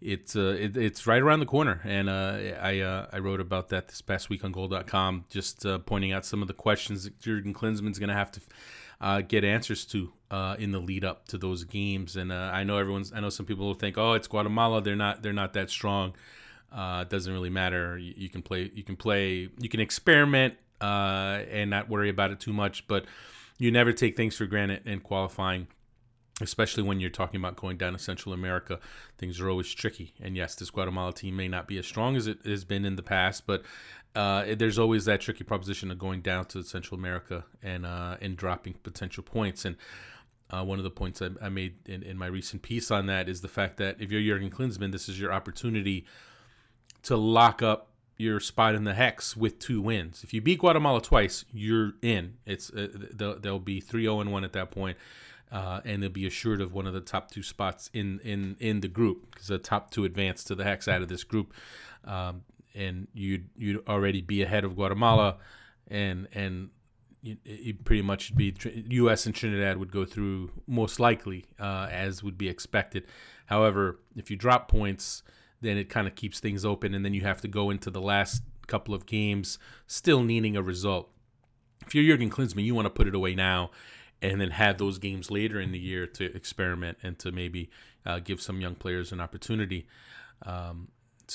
[0.00, 3.70] it's uh, it, it's right around the corner, and uh, I uh, I wrote about
[3.70, 7.18] that this past week on Goal.com, just uh, pointing out some of the questions that
[7.18, 10.12] Jurgen Klinsmann's going to have to get answers to
[10.58, 12.16] in the lead up to those games.
[12.16, 13.12] And I know everyone's.
[13.12, 14.82] I know some people will think, oh, it's Guatemala.
[14.82, 15.22] They're not.
[15.22, 16.14] They're not that strong.
[16.70, 17.96] It doesn't really matter.
[17.96, 18.70] You, you, can play.
[18.74, 19.48] You can play.
[19.58, 22.86] You can experiment and not worry about it too much.
[22.86, 23.06] But
[23.58, 25.68] you never take things for granted in qualifying
[26.40, 28.80] especially when you're talking about going down to Central America.
[29.18, 30.14] Things are always tricky.
[30.20, 32.96] And yes, this Guatemala team may not be as strong as it has been in
[32.96, 33.62] the past, but
[34.14, 38.36] uh, there's always that tricky proposition of going down to Central America and uh, and
[38.36, 39.64] dropping potential points.
[39.64, 39.76] And
[40.50, 43.28] uh, one of the points I, I made in, in, my recent piece on that
[43.28, 46.04] is the fact that if you're Jurgen Klinsmann, this is your opportunity
[47.02, 50.22] to lock up your spot in the hex with two wins.
[50.22, 52.34] If you beat Guatemala twice, you're in.
[52.46, 54.96] It's uh, they'll, be 3-0 and 1 at that point
[55.54, 58.80] uh, and they'll be assured of one of the top two spots in in in
[58.80, 61.54] the group because the top two advance to the hex out of this group,
[62.04, 62.42] um,
[62.74, 65.36] and you'd you'd already be ahead of Guatemala,
[65.86, 66.70] and and
[67.22, 67.36] you,
[67.84, 68.52] pretty much be
[68.88, 69.26] U.S.
[69.26, 73.06] and Trinidad would go through most likely uh, as would be expected.
[73.46, 75.22] However, if you drop points,
[75.64, 78.00] then it kind of keeps things open, and then you have to go into the
[78.00, 81.10] last couple of games still needing a result.
[81.86, 83.70] If you're Jurgen Klinsmann, you want to put it away now
[84.22, 87.68] and then have those games later in the year to experiment and to maybe
[88.06, 89.86] uh, give some young players an opportunity
[90.46, 90.88] um,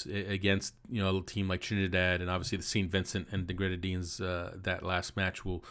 [0.07, 2.91] against you know a team like Trinidad and obviously the St.
[2.91, 4.19] Vincent and the Grenadines.
[4.19, 5.63] Uh, that last match will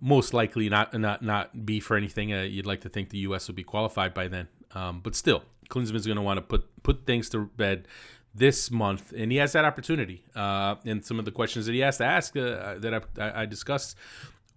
[0.00, 2.32] most likely not not not be for anything.
[2.32, 3.48] Uh, you'd like to think the U.S.
[3.48, 7.06] will be qualified by then, um, but still, Klinsmann's going to want to put put
[7.06, 7.88] things to bed
[8.34, 10.24] this month, and he has that opportunity.
[10.34, 13.46] Uh, and some of the questions that he has to ask uh, that I, I
[13.46, 13.96] discussed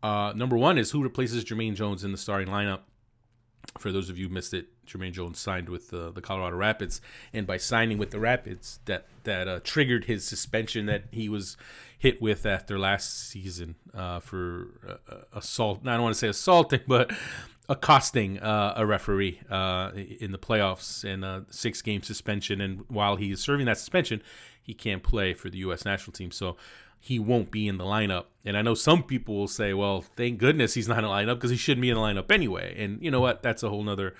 [0.04, 2.82] uh, number one is who replaces Jermaine Jones in the starting lineup.
[3.78, 7.02] For those of you who missed it, Jermaine Jones signed with uh, the Colorado Rapids,
[7.34, 11.58] and by signing with the Rapids, that that uh, triggered his suspension that he was
[12.00, 14.68] hit with after last season uh, for
[15.34, 15.82] assault.
[15.86, 17.12] I don't want to say assaulting, but
[17.70, 22.62] accosting uh, a referee uh, in the playoffs and a six game suspension.
[22.62, 24.22] And while he is serving that suspension,
[24.62, 25.86] he can't play for the U.S.
[25.86, 26.32] national team.
[26.32, 26.56] So
[27.00, 28.26] he won't be in the lineup.
[28.46, 31.36] And I know some people will say, well, thank goodness he's not in the lineup
[31.36, 32.76] because he shouldn't be in the lineup anyway.
[32.78, 33.44] And you know what?
[33.44, 34.16] That's a whole nother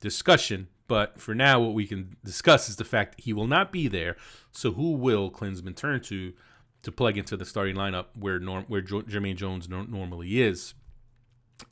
[0.00, 0.68] discussion.
[0.88, 4.16] But for now, what we can discuss is the fact he will not be there.
[4.52, 6.32] So who will Klinsmann turn to
[6.82, 10.74] to plug into the starting lineup where norm, where Jermaine Jones no- normally is?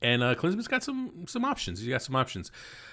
[0.00, 1.80] And uh, Klinsmann's got some some options.
[1.80, 2.50] He's got some options.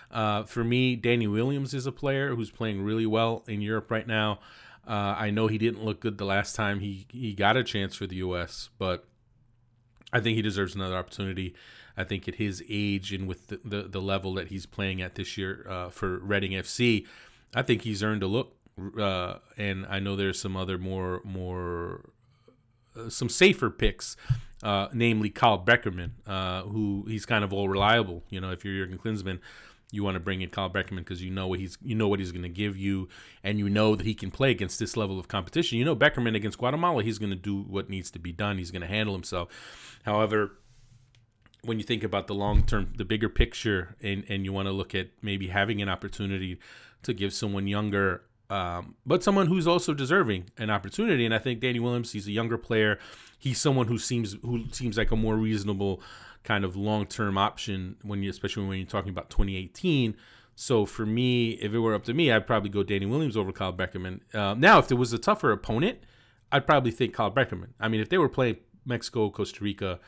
[0.10, 4.06] Uh, for me, Danny Williams is a player who's playing really well in Europe right
[4.06, 4.40] now.
[4.88, 7.96] Uh, I know he didn't look good the last time he, he got a chance
[7.96, 9.06] for the U.S., but
[10.12, 11.56] I think he deserves another opportunity.
[11.96, 15.16] I think at his age and with the, the, the level that he's playing at
[15.16, 17.06] this year uh, for Reading FC,
[17.54, 18.56] I think he's earned a look.
[18.98, 22.10] Uh, and I know there's some other more more
[23.10, 24.16] some safer picks,
[24.64, 28.24] uh, namely Kyle Beckerman, uh, who he's kind of all reliable.
[28.30, 29.40] You know, if you're Jurgen Klinsmann,
[29.92, 32.20] you want to bring in Kyle Beckerman because you know what he's you know what
[32.20, 33.10] he's going to give you,
[33.44, 35.78] and you know that he can play against this level of competition.
[35.78, 38.58] You know Beckerman against Guatemala, he's going to do what needs to be done.
[38.58, 40.00] He's going to handle himself.
[40.04, 40.58] However,
[41.64, 44.72] when you think about the long term, the bigger picture, and and you want to
[44.72, 46.60] look at maybe having an opportunity
[47.04, 48.24] to give someone younger.
[48.52, 52.32] Um, but someone who's also deserving an opportunity, and I think Danny Williams, he's a
[52.32, 53.00] younger player.
[53.40, 56.02] He's someone who seems who seems like a more reasonable
[56.44, 60.16] kind of long term option when you, especially when you're talking about 2018.
[60.54, 63.54] So for me, if it were up to me, I'd probably go Danny Williams over
[63.54, 64.20] Kyle Beckerman.
[64.36, 66.00] Uh, now, if there was a tougher opponent,
[66.52, 67.70] I'd probably think Kyle Beckerman.
[67.80, 70.00] I mean, if they were playing Mexico, Costa Rica,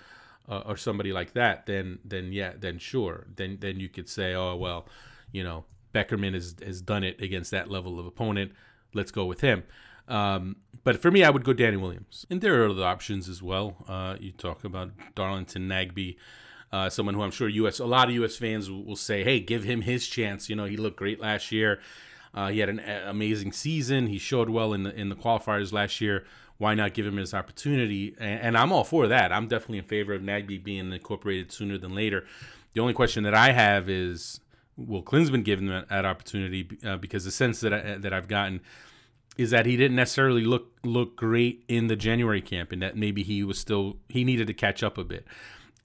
[0.50, 4.34] uh, or somebody like that, then then yeah, then sure, then then you could say,
[4.34, 4.86] oh well,
[5.32, 8.52] you know, Beckerman has has done it against that level of opponent.
[8.94, 9.64] Let's go with him.
[10.08, 12.26] Um, but for me, I would go Danny Williams.
[12.30, 13.78] And there are other options as well.
[13.88, 16.18] Uh, you talk about Darlington Nagbe,
[16.72, 19.64] uh, someone who I'm sure US a lot of US fans will, say, hey, give
[19.64, 20.50] him his chance.
[20.50, 21.80] You know, he looked great last year.
[22.34, 24.08] Uh, he had an amazing season.
[24.08, 26.26] He showed well in the in the qualifiers last year.
[26.58, 28.16] Why not give him his opportunity?
[28.20, 29.32] And, and I'm all for that.
[29.32, 32.26] I'm definitely in favor of Nagbe being incorporated sooner than later.
[32.74, 34.40] The only question that I have is,
[34.78, 36.68] will Klinsmann give him that, that opportunity?
[36.86, 38.62] Uh, because the sense that I, that I've gotten
[39.38, 43.24] is that he didn't necessarily look look great in the January camp, and that maybe
[43.24, 45.26] he was still he needed to catch up a bit.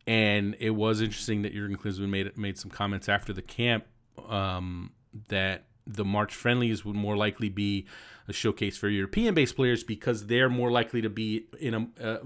[0.06, 3.84] And it was interesting that Jurgen Klinsmann made made some comments after the camp
[4.28, 4.92] um,
[5.28, 7.86] that the March friendlies would more likely be
[8.28, 12.18] a showcase for European-based players because they're more likely to be in a uh,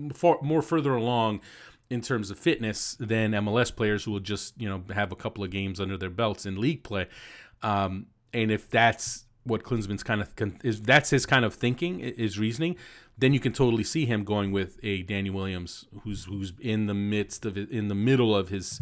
[0.43, 1.41] more further along
[1.93, 5.45] in terms of fitness than MLS players who will just you know have a couple
[5.45, 7.07] of games under their belts in league play.
[7.63, 10.33] Um, and if that's what Klinsmann's kind of
[10.65, 12.77] is that's his kind of thinking, his reasoning,
[13.19, 16.95] then you can totally see him going with a Danny Williams who's who's in the
[16.95, 18.81] midst of in the middle of his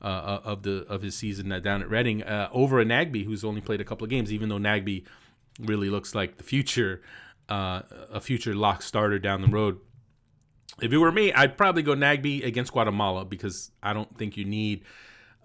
[0.00, 3.44] uh, uh of the of his season down at Reading uh, over a Nagbe who's
[3.44, 5.04] only played a couple of games, even though Nagbe
[5.58, 7.02] really looks like the future
[7.48, 9.80] uh, a future lock starter down the road.
[10.82, 14.44] If it were me, I'd probably go Nagbe against Guatemala because I don't think you
[14.44, 14.84] need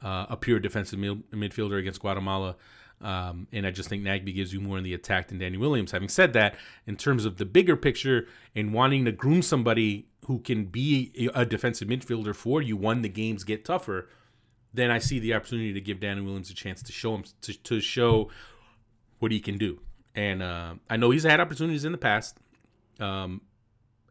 [0.02, 2.56] uh, a pure defensive mid- midfielder against Guatemala.
[3.00, 5.91] Um, and I just think Nagbe gives you more in the attack than Danny Williams.
[5.91, 6.56] Having said that,
[6.88, 11.45] in terms of the bigger picture and wanting to groom somebody who can be a
[11.45, 14.10] defensive midfielder for you when the games get tougher,
[14.73, 17.54] then I see the opportunity to give Danny Williams a chance to show him to,
[17.63, 18.30] to show
[19.19, 19.80] what he can do.
[20.15, 22.38] And uh, I know he's had opportunities in the past.
[23.00, 23.41] Um,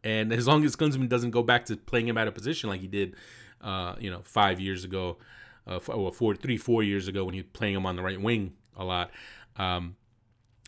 [0.03, 2.81] and as long as Klinsmann doesn't go back to playing him out of position like
[2.81, 3.15] he did,
[3.61, 5.17] uh, you know, five years ago,
[5.65, 8.21] uh, four, four, three, four years ago when he was playing him on the right
[8.21, 9.11] wing a lot.
[9.57, 9.95] Um,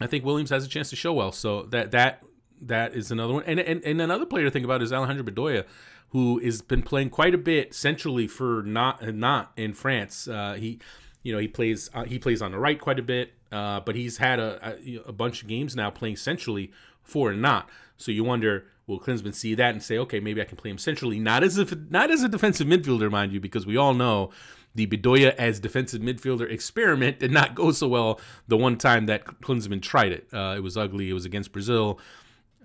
[0.02, 1.32] I think Williams has a chance to show well.
[1.32, 2.24] So that that
[2.62, 3.44] that is another one.
[3.46, 5.66] And and, and another player to think about is Alejandro Bedoya,
[6.10, 10.28] who has been playing quite a bit centrally for Nantes not in France.
[10.28, 10.80] Uh, he
[11.24, 13.96] you know he plays uh, he plays on the right quite a bit, uh, but
[13.96, 17.70] he's had a, a, a bunch of games now playing centrally for Nantes.
[17.98, 20.78] So you wonder, will Klinsmann see that and say, okay, maybe I can play him
[20.78, 24.32] centrally, not as if not as a defensive midfielder, mind you, because we all know
[24.76, 29.26] the Bedoya as defensive midfielder experiment did not go so well the one time that
[29.26, 30.28] Klinsmann tried it.
[30.34, 31.10] Uh, it was ugly.
[31.10, 32.00] It was against Brazil.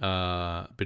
[0.00, 0.66] Uh,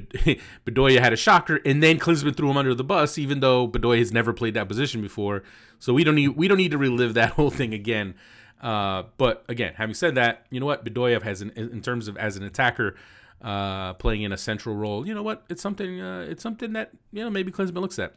[0.66, 3.98] Bedoya had a shocker, and then Klinsmann threw him under the bus, even though Bedoya
[3.98, 5.44] has never played that position before.
[5.79, 8.14] So we don't need we don't need to relive that whole thing again.
[8.61, 12.37] Uh, but again, having said that, you know what Bedoya has in terms of as
[12.37, 12.96] an attacker,
[13.42, 15.07] uh, playing in a central role.
[15.07, 15.44] You know what?
[15.48, 16.01] It's something.
[16.01, 18.14] Uh, it's something that you know maybe Klinsmann looks at.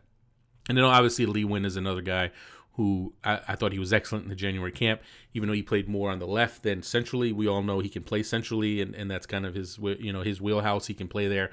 [0.69, 2.31] And then obviously Lee Nguyen is another guy
[2.73, 5.01] who I, I, thought he was excellent in the January camp,
[5.33, 7.33] even though he played more on the left than centrally.
[7.33, 10.21] We all know he can play centrally, and, and that's kind of his you know
[10.21, 10.87] his wheelhouse.
[10.87, 11.51] He can play there.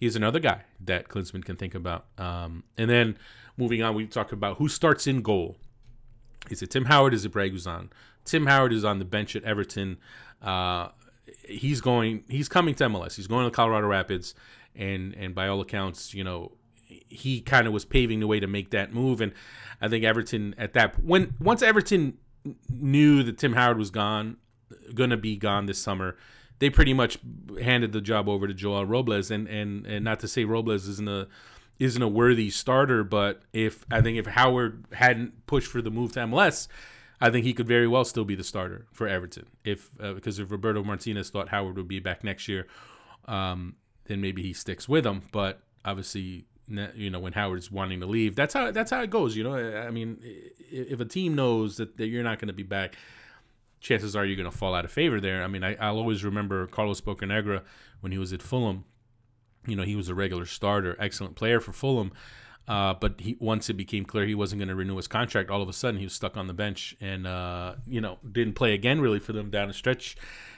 [0.00, 2.06] He's another guy that Klinsmann can think about.
[2.18, 3.16] Um, and then
[3.56, 5.56] moving on, we talk about who starts in goal.
[6.50, 7.14] Is it Tim Howard?
[7.14, 7.88] Is it Brad Guzan?
[8.24, 9.98] Tim Howard is on the bench at Everton.
[10.42, 10.88] Uh,
[11.46, 12.24] he's going.
[12.28, 13.16] He's coming to MLS.
[13.16, 14.34] He's going to Colorado Rapids,
[14.74, 16.52] and and by all accounts, you know,
[16.86, 19.20] he kind of was paving the way to make that move.
[19.20, 19.32] And
[19.80, 22.18] I think Everton at that when once Everton
[22.68, 24.36] knew that Tim Howard was gone,
[24.94, 26.16] going to be gone this summer,
[26.58, 27.18] they pretty much
[27.62, 29.30] handed the job over to Joel Robles.
[29.30, 31.28] And and and not to say Robles isn't a
[31.78, 36.12] isn't a worthy starter, but if I think if Howard hadn't pushed for the move
[36.12, 36.68] to MLS.
[37.20, 40.38] I think he could very well still be the starter for Everton if uh, because
[40.38, 42.66] if Roberto Martinez thought Howard would be back next year,
[43.26, 45.22] um, then maybe he sticks with him.
[45.32, 48.34] But obviously, you know when Howard's wanting to leave.
[48.34, 49.36] That's how that's how it goes.
[49.36, 52.62] You know, I mean, if a team knows that, that you're not going to be
[52.62, 52.96] back,
[53.80, 55.42] chances are you're going to fall out of favor there.
[55.42, 57.62] I mean, I, will always remember Carlos Bocanegra
[58.00, 58.84] when he was at Fulham.
[59.66, 62.12] You know, he was a regular starter, excellent player for Fulham.
[62.68, 65.62] Uh, but he once it became clear he wasn't going to renew his contract, all
[65.62, 68.74] of a sudden he was stuck on the bench and uh, you know didn't play
[68.74, 70.16] again really for them down the stretch.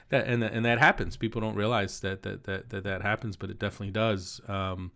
[0.09, 1.17] That and and that happens.
[1.17, 4.41] People don't realize that that that that, that happens, but it definitely does.
[4.49, 4.91] Um,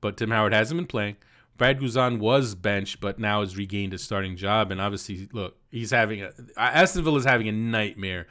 [0.00, 1.16] but Tim Howard hasn't been playing.
[1.56, 4.70] Brad Guzan was benched, but now has regained his starting job.
[4.70, 8.26] And obviously, look, he's having a Aston Villa is having a nightmare,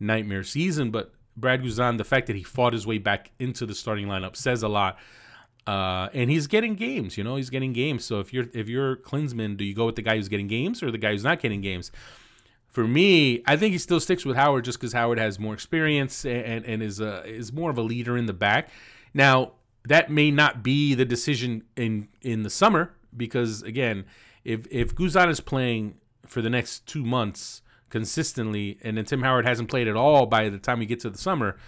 [0.00, 0.90] nightmare season.
[0.90, 4.36] But Brad Guzan, the fact that he fought his way back into the starting lineup
[4.36, 4.98] says a lot.
[5.66, 8.04] Uh, and he's getting games, you know, he's getting games.
[8.04, 10.82] So if you're if you're Klinsmann, do you go with the guy who's getting games
[10.82, 11.92] or the guy who's not getting games?
[12.68, 16.24] For me, I think he still sticks with Howard just because Howard has more experience
[16.24, 18.70] and, and is a, is more of a leader in the back.
[19.12, 19.52] Now,
[19.86, 24.04] that may not be the decision in in the summer because again,
[24.44, 25.94] if if Guzan is playing
[26.26, 30.48] for the next two months consistently, and then Tim Howard hasn't played at all by
[30.48, 31.58] the time we get to the summer,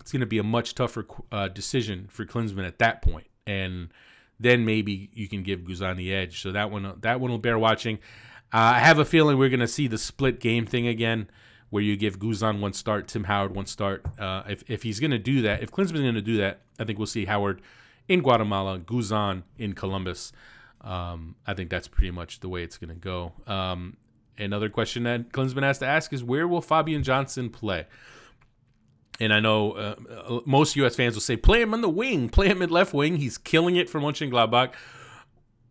[0.00, 3.88] it's going to be a much tougher uh, decision for Klinsmann at that point, and
[4.38, 6.40] then maybe you can give Guzan the edge.
[6.40, 7.98] So that one that one will bear watching.
[8.52, 11.28] Uh, I have a feeling we're going to see the split game thing again
[11.70, 14.04] where you give Guzan one start, Tim Howard one start.
[14.18, 16.84] Uh, if, if he's going to do that, if Klinsmann's going to do that, I
[16.84, 17.62] think we'll see Howard
[18.08, 20.32] in Guatemala, Guzan in Columbus.
[20.80, 23.32] Um, I think that's pretty much the way it's going to go.
[23.46, 23.96] Um,
[24.36, 27.86] another question that Klinsmann has to ask is where will Fabian Johnson play?
[29.20, 30.96] And I know uh, uh most U.S.
[30.96, 33.16] fans will say, play him on the wing, play him at left wing.
[33.16, 34.72] He's killing it for Mönchengladbach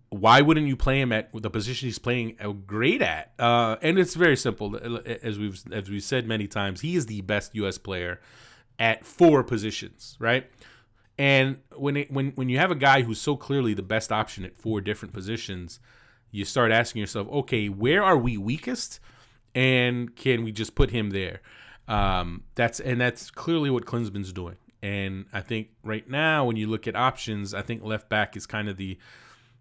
[0.10, 2.36] why wouldn't you play him at the position he's playing
[2.66, 3.32] great at?
[3.38, 4.76] Uh, and it's very simple,
[5.22, 6.82] as we've as we've said many times.
[6.82, 7.78] He is the best U.S.
[7.78, 8.20] player
[8.80, 10.50] at four positions, right?
[11.18, 14.45] And when it, when when you have a guy who's so clearly the best option
[14.45, 15.80] at four different positions,
[16.32, 19.00] you start asking yourself, okay, where are we weakest,
[19.54, 21.41] and can we just put him there?
[21.90, 24.58] Um, that's and that's clearly what Klinsmann's doing.
[24.82, 28.46] And I think right now, when you look at options, I think left back is
[28.46, 28.98] kind of the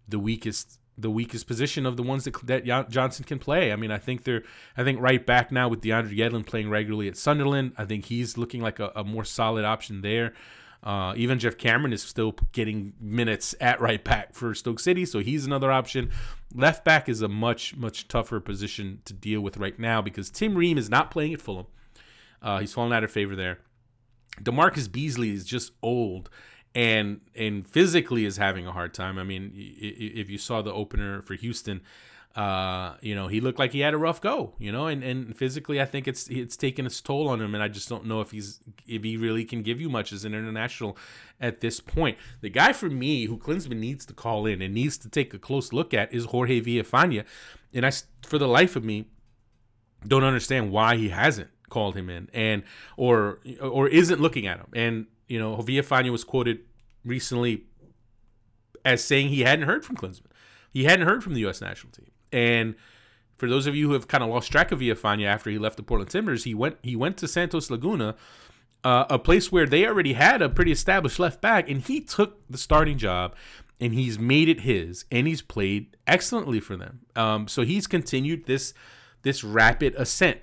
[0.07, 3.71] the weakest the weakest position of the ones that, that Johnson can play.
[3.71, 4.43] I mean, I think they're
[4.77, 7.73] I think right back now with DeAndre Yedlin playing regularly at Sunderland.
[7.77, 10.33] I think he's looking like a, a more solid option there.
[10.81, 15.19] Uh, even Geoff Cameron is still getting minutes at right back for Stoke City, so
[15.19, 16.09] he's another option.
[16.53, 20.55] Left back is a much much tougher position to deal with right now because Tim
[20.55, 21.65] Ream is not playing at Fulham.
[22.41, 23.59] Uh, he's fallen out of favor there.
[24.41, 26.29] DaMarcus Beasley is just old
[26.75, 29.17] and and physically is having a hard time.
[29.17, 31.81] I mean, if you saw the opener for Houston,
[32.35, 35.35] uh, you know, he looked like he had a rough go, you know, and, and
[35.35, 38.21] physically I think it's it's taken its toll on him and I just don't know
[38.21, 40.95] if he's if he really can give you much as an international
[41.41, 42.17] at this point.
[42.41, 45.39] The guy for me who Klinsmann needs to call in and needs to take a
[45.39, 47.25] close look at is Jorge Villafaña.
[47.73, 47.91] And I
[48.25, 49.07] for the life of me
[50.07, 52.63] don't understand why he hasn't called him in and
[52.97, 54.67] or or isn't looking at him.
[54.73, 56.59] And you know, Javier Villafaña was quoted
[57.05, 57.63] recently
[58.83, 60.31] as saying he hadn't heard from Klinsmann.
[60.71, 61.61] He hadn't heard from the U.S.
[61.61, 62.11] national team.
[62.31, 62.75] And
[63.37, 65.77] for those of you who have kind of lost track of Villafaña after he left
[65.77, 68.15] the Portland Timbers, he went he went to Santos Laguna,
[68.83, 72.39] uh, a place where they already had a pretty established left back, and he took
[72.49, 73.35] the starting job,
[73.79, 77.01] and he's made it his, and he's played excellently for them.
[77.15, 78.73] Um, so he's continued this
[79.23, 80.39] this rapid ascent,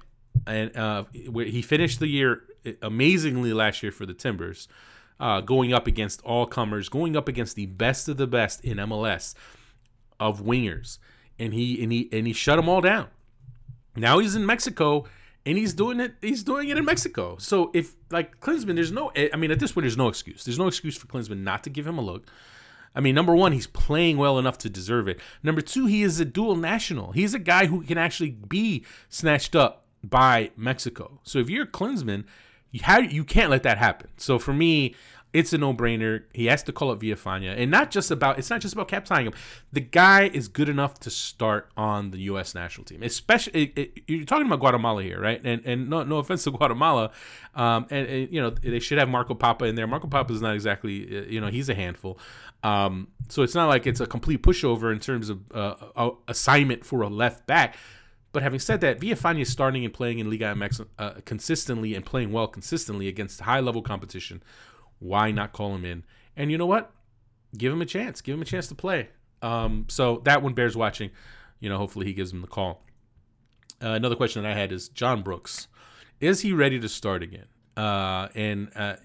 [0.47, 2.43] and uh, he finished the year
[2.83, 4.69] amazingly last year for the Timbers,
[5.21, 8.79] uh, going up against all comers, going up against the best of the best in
[8.79, 9.35] MLS
[10.19, 10.99] of wingers,
[11.39, 13.09] and he and he and he shut them all down.
[13.95, 15.07] Now he's in Mexico,
[15.45, 16.15] and he's doing it.
[16.21, 17.37] He's doing it in Mexico.
[17.39, 19.13] So if like Klinsmann, there's no.
[19.33, 20.45] I mean, at this point, there's no excuse.
[20.45, 22.27] There's no excuse for Klinsmann not to give him a look.
[22.95, 25.21] I mean, number one, he's playing well enough to deserve it.
[25.43, 27.13] Number two, he is a dual national.
[27.13, 31.21] He's a guy who can actually be snatched up by Mexico.
[31.23, 32.25] So if you're Klinsmann,
[32.83, 34.11] how you can't let that happen.
[34.17, 34.95] So for me,
[35.37, 36.23] it's a no-brainer.
[36.33, 39.27] He has to call up Villafaña, and not just about it's not just about captaining
[39.27, 39.35] him.
[39.71, 42.55] The guy is good enough to start on the U.S.
[42.55, 43.03] national team.
[43.03, 45.41] Especially it, it, you're talking about Guatemala here, right?
[45.45, 47.11] And and no no offense to Guatemala,
[47.55, 49.87] um, and, and, you know they should have Marco Pappa in there.
[49.87, 52.19] Marco Pappa is not exactly uh, you know he's a handful.
[52.63, 57.03] Um, so it's not like it's a complete pushover in terms of uh, assignment for
[57.03, 57.77] a left back.
[58.37, 62.05] But having said that, Villafaña is starting and playing in Liga MX uh, consistently and
[62.05, 64.43] playing well consistently against high level competition.
[64.99, 66.05] Why not call him in?
[66.37, 66.91] And you know what?
[67.57, 68.21] Give him a chance.
[68.21, 69.09] Give him a chance to play.
[69.41, 71.13] Um, so that one bears watching.
[71.61, 72.85] You know, hopefully he gives him the call.
[73.83, 75.69] Uh, another question that I had is John Brooks.
[76.21, 77.47] Is he ready to start again?
[77.77, 78.97] Uh, and uh,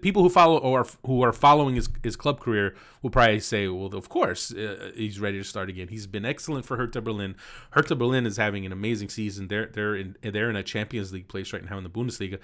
[0.00, 3.94] people who follow or who are following his, his club career will probably say, well,
[3.94, 5.88] of course, uh, he's ready to start again.
[5.88, 7.34] He's been excellent for Hertha Berlin.
[7.72, 9.48] Hertha Berlin is having an amazing season.
[9.48, 12.38] They're they're in they're in a Champions League place right now in the Bundesliga,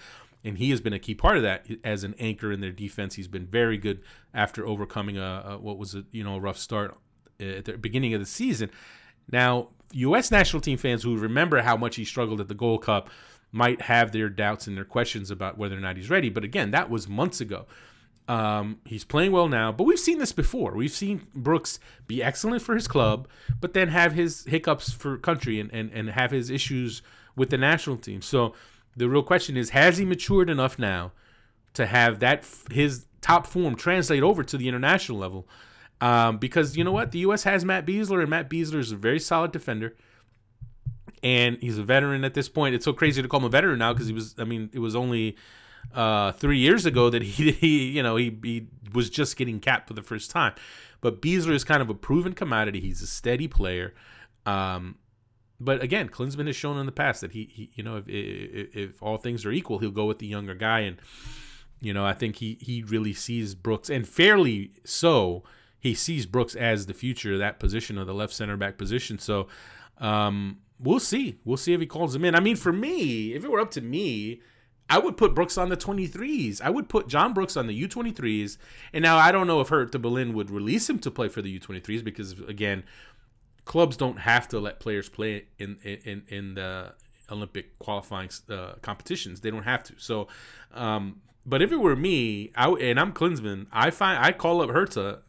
[0.44, 3.14] and he has been a key part of that as an anchor in their defense.
[3.14, 4.02] He's been very good
[4.34, 6.94] after overcoming a, a what was a you know a rough start
[7.40, 8.70] at the beginning of the season.
[9.32, 10.30] Now, U.S.
[10.30, 13.08] national team fans who remember how much he struggled at the Gold Cup
[13.52, 16.28] might have their doubts and their questions about whether or not he's ready.
[16.28, 17.66] But again, that was months ago.
[18.28, 20.74] Um, he's playing well now, but we've seen this before.
[20.74, 23.26] We've seen Brooks be excellent for his club,
[23.60, 27.02] but then have his hiccups for country and, and, and have his issues
[27.34, 28.22] with the national team.
[28.22, 28.54] So
[28.96, 31.10] the real question is, has he matured enough now
[31.74, 35.48] to have that his top form translate over to the international level?
[36.00, 37.42] Um, because you know what, the U.S.
[37.42, 39.96] has Matt Besler, and Matt Besler is a very solid defender
[41.22, 42.74] and he's a veteran at this point.
[42.74, 44.34] It's so crazy to call him a veteran now because he was.
[44.38, 45.36] I mean, it was only
[45.94, 49.88] uh, three years ago that he, he you know, he, he was just getting capped
[49.88, 50.54] for the first time.
[51.00, 52.80] But Besler is kind of a proven commodity.
[52.80, 53.94] He's a steady player.
[54.44, 54.96] Um,
[55.58, 58.76] but again, Klinsmann has shown in the past that he, he you know, if, if,
[58.76, 60.80] if all things are equal, he'll go with the younger guy.
[60.80, 60.98] And
[61.80, 65.44] you know, I think he he really sees Brooks, and fairly so.
[65.82, 69.18] He sees Brooks as the future of that position of the left center back position.
[69.18, 69.48] So,
[69.96, 71.38] um, we'll see.
[71.44, 72.34] We'll see if he calls him in.
[72.34, 74.40] I mean, for me, if it were up to me,
[74.88, 76.60] I would put Brooks on the 23s.
[76.60, 78.56] I would put John Brooks on the U23s.
[78.92, 81.58] And now I don't know if Hertha Berlin would release him to play for the
[81.58, 82.82] U23s because again,
[83.64, 86.94] clubs don't have to let players play in in in the
[87.30, 89.40] Olympic qualifying uh, competitions.
[89.40, 89.94] They don't have to.
[89.96, 90.26] So,
[90.74, 94.70] um, but if it were me, I and I'm Klinsmann, I find I call up
[94.70, 95.20] Hertha,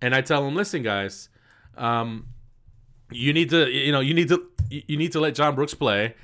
[0.00, 1.28] and I tell him, listen, guys,
[1.76, 2.26] um,
[3.14, 6.14] you need to you know you need to you need to let John Brooks play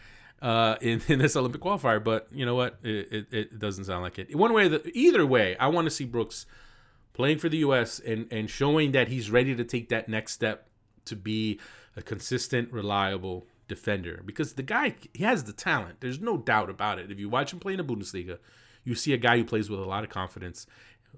[0.40, 2.02] uh, in, in this Olympic qualifier.
[2.02, 2.78] But you know what?
[2.82, 4.34] It, it, it doesn't sound like it.
[4.34, 6.46] One way, that either way, I want to see Brooks
[7.12, 7.98] playing for the U.S.
[8.00, 10.68] and and showing that he's ready to take that next step
[11.06, 11.58] to be
[11.96, 14.22] a consistent, reliable defender.
[14.24, 16.00] Because the guy, he has the talent.
[16.00, 17.10] There's no doubt about it.
[17.10, 18.38] If you watch him play in the Bundesliga,
[18.84, 20.66] you see a guy who plays with a lot of confidence,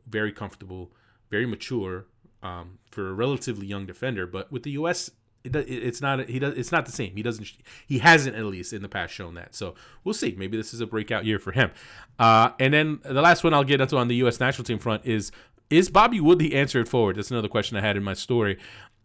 [0.07, 0.93] very comfortable,
[1.31, 2.07] very mature.
[2.43, 5.11] Um, for a relatively young defender, but with the U.S
[5.45, 7.15] it, it's not he does it's not the same.
[7.17, 7.51] He doesn't
[7.87, 9.55] he hasn't at least in the past shown that.
[9.55, 9.75] So
[10.05, 10.35] we'll see.
[10.37, 11.71] Maybe this is a breakout year for him.
[12.19, 14.41] Uh, and then the last one I'll get into on the U.S.
[14.41, 15.33] national team front is
[15.71, 17.17] is Bobby Wood the answer forward?
[17.17, 18.59] That's another question I had in my story.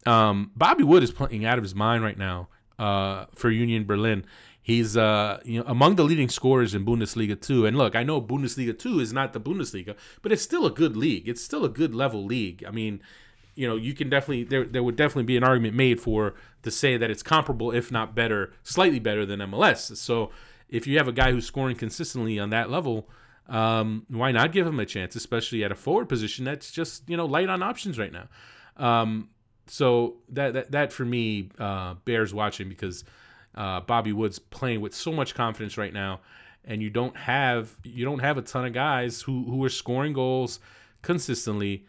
[0.05, 4.25] Um, Bobby Wood is playing out of his mind right now uh, for Union Berlin.
[4.61, 7.67] He's uh, you know among the leading scorers in Bundesliga 2.
[7.67, 10.97] And look, I know Bundesliga 2 is not the Bundesliga, but it's still a good
[10.97, 11.29] league.
[11.29, 12.63] It's still a good level league.
[12.67, 13.01] I mean,
[13.55, 16.71] you know, you can definitely there there would definitely be an argument made for to
[16.71, 19.95] say that it's comparable, if not better, slightly better than MLS.
[19.97, 20.31] So
[20.69, 23.09] if you have a guy who's scoring consistently on that level,
[23.47, 27.15] um, why not give him a chance, especially at a forward position that's just you
[27.15, 28.27] know light on options right now.
[28.77, 29.29] Um,
[29.67, 33.03] so that that that for me uh, bears watching because
[33.55, 36.19] uh, Bobby Wood's playing with so much confidence right now,
[36.65, 40.13] and you don't have you don't have a ton of guys who who are scoring
[40.13, 40.59] goals
[41.01, 41.85] consistently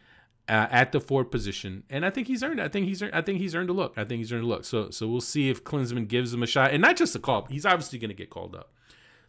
[0.49, 2.61] uh, at the forward position, and I think he's earned.
[2.61, 3.03] I think he's.
[3.03, 3.95] Earned, I think he's earned a look.
[3.97, 4.65] I think he's earned a look.
[4.65, 7.47] So, so we'll see if Klinsmann gives him a shot, and not just a call.
[7.47, 8.73] He's obviously going to get called up.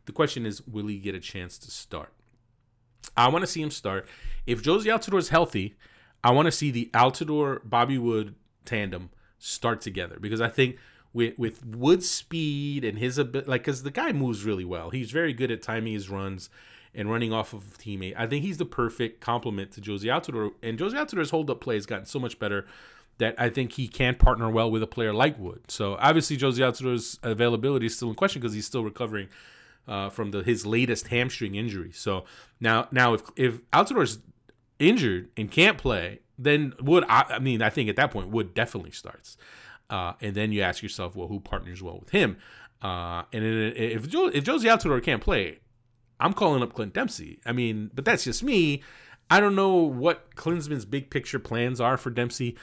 [0.05, 2.13] The question is, will he get a chance to start?
[3.15, 4.07] I want to see him start.
[4.45, 5.75] If Jozy Altidore is healthy,
[6.23, 9.09] I want to see the Altidore Bobby Wood tandem
[9.39, 10.77] start together because I think
[11.13, 14.91] with with Wood's speed and his ability, like, because the guy moves really well.
[14.91, 16.49] He's very good at timing his runs
[16.97, 18.15] and running off of teammate.
[18.17, 20.51] I think he's the perfect complement to Jozy Altidore.
[20.63, 22.65] And Jozy Altidore's hold up play has gotten so much better
[23.19, 25.61] that I think he can partner well with a player like Wood.
[25.69, 29.29] So obviously Jozy Altidore's availability is still in question because he's still recovering
[29.87, 31.91] uh, from the his latest hamstring injury.
[31.93, 32.25] So
[32.59, 34.19] now now if if Altidore's
[34.79, 38.55] injured and can't play, then Wood I, I mean I think at that point Wood
[38.55, 39.37] definitely starts.
[39.89, 42.37] Uh, and then you ask yourself, well, who partners well with him?
[42.81, 45.59] Uh, and if if Jozy Altidore can't play,
[46.19, 47.39] I'm calling up Clint Dempsey.
[47.45, 48.83] I mean, but that's just me.
[49.29, 52.57] I don't know what Klinsmann's big picture plans are for Dempsey.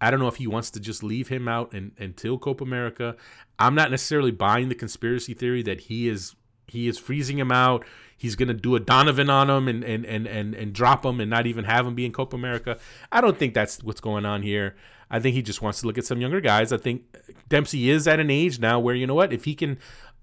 [0.00, 3.16] I don't know if he wants to just leave him out and, until Copa America.
[3.58, 6.34] I'm not necessarily buying the conspiracy theory that he is
[6.66, 7.84] he is freezing him out.
[8.16, 11.30] He's gonna do a Donovan on him and and and and, and drop him and
[11.30, 12.78] not even have him be in Copa America.
[13.12, 14.76] I don't think that's what's going on here.
[15.10, 16.72] I think he just wants to look at some younger guys.
[16.72, 17.02] I think
[17.48, 19.78] Dempsey is at an age now where you know what if he can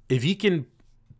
[0.10, 0.66] if he can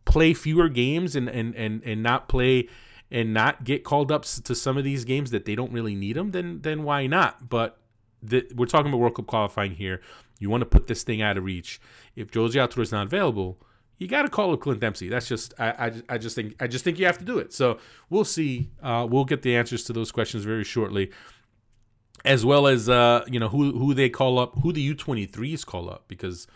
[0.04, 2.68] play fewer games and and and and not play
[3.10, 6.16] and not get called up to some of these games that they don't really need
[6.16, 7.48] them, then then why not?
[7.48, 7.78] But
[8.22, 10.00] the, we're talking about World Cup qualifying here.
[10.38, 11.80] You want to put this thing out of reach.
[12.16, 13.58] If Jozy Altidore is not available,
[13.98, 15.08] you got to call up Clint Dempsey.
[15.08, 17.52] That's just I, I, I just think I just think you have to do it.
[17.52, 17.78] So
[18.08, 18.70] we'll see.
[18.82, 21.12] Uh, we'll get the answers to those questions very shortly,
[22.24, 25.90] as well as uh, you know who who they call up, who the U23s call
[25.90, 26.46] up because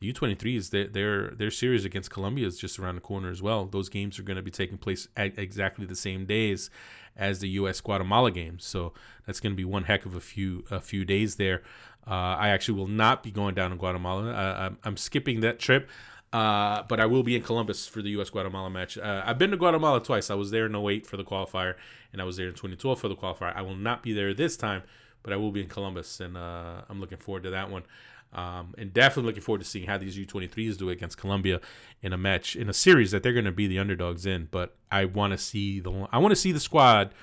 [0.00, 3.66] the U23s their their their series against Colombia is just around the corner as well.
[3.66, 6.70] Those games are going to be taking place at exactly the same days
[7.16, 7.80] as the U.S.
[7.80, 8.92] Guatemala games, so
[9.26, 11.62] that's going to be one heck of a few a few days there.
[12.06, 14.30] Uh, I actually will not be going down to Guatemala.
[14.30, 15.88] Uh, I'm skipping that trip.
[16.30, 18.28] Uh, but I will be in Columbus for the U.S.
[18.28, 18.98] Guatemala match.
[18.98, 20.28] Uh, I've been to Guatemala twice.
[20.30, 21.74] I was there in 08 for the qualifier,
[22.12, 23.56] and I was there in 2012 for the qualifier.
[23.56, 24.82] I will not be there this time,
[25.22, 27.84] but I will be in Columbus, and uh, I'm looking forward to that one.
[28.32, 31.60] Um, and definitely looking forward to seeing how these U23s do against Colombia
[32.02, 34.48] in a match in a series that they're going to be the underdogs in.
[34.50, 37.14] But I want to see the I want to see the squad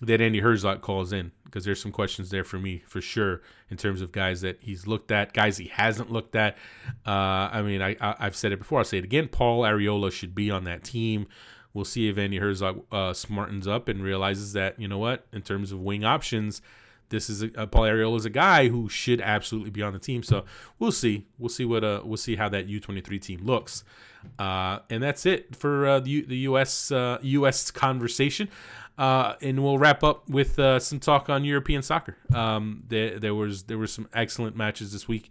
[0.00, 3.76] that Andi Herzog calls in because there's some questions there for me for sure in
[3.76, 6.56] terms of guys that he's looked at, guys he hasn't looked at.
[7.06, 7.10] Uh,
[7.52, 8.80] I mean, I, I have said it before.
[8.80, 9.28] I'll say it again.
[9.28, 11.28] Paul Arriola should be on that team.
[11.72, 15.42] We'll see if Andi Herzog uh, smartens up and realizes that you know what, in
[15.42, 16.62] terms of wing options,
[17.08, 19.98] this is a, uh, Paul Arriola is a guy who should absolutely be on the
[19.98, 20.22] team.
[20.22, 20.44] So
[20.78, 21.26] we'll see.
[21.38, 23.84] We'll see what uh we'll see how that U23 team looks.
[24.38, 28.48] Uh, and that's it for uh, the the US uh, US conversation.
[28.96, 32.16] Uh, and we'll wrap up with uh, some talk on European soccer.
[32.32, 35.30] Um, there, there was there were some excellent matches this week.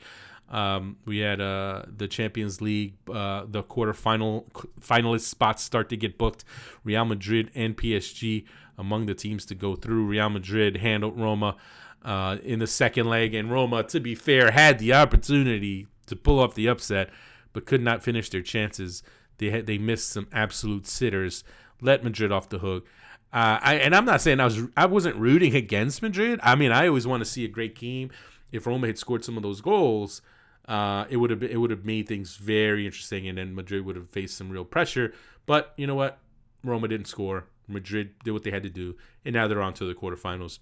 [0.50, 4.46] Um, we had uh, the Champions League, uh, the quarterfinal
[4.80, 6.44] finalist spots start to get booked.
[6.84, 8.46] Real Madrid and PSG
[8.78, 10.06] among the teams to go through.
[10.06, 11.56] Real Madrid handled Roma
[12.04, 16.40] uh, in the second leg, and Roma, to be fair, had the opportunity to pull
[16.40, 17.10] off the upset,
[17.54, 19.04] but could not finish their chances.
[19.38, 21.44] They had they missed some absolute sitters,
[21.82, 22.86] let Madrid off the hook.
[23.32, 26.40] Uh, I, and I'm not saying I was I wasn't rooting against Madrid.
[26.44, 28.12] I mean, I always want to see a great team.
[28.52, 30.22] If Roma had scored some of those goals,
[30.68, 33.96] uh, it would have it would have made things very interesting, and then Madrid would
[33.96, 35.14] have faced some real pressure.
[35.46, 36.20] But you know what?
[36.64, 37.46] Roma didn't score.
[37.68, 38.96] Madrid did what they had to do,
[39.26, 40.60] and now they're on to the quarterfinals.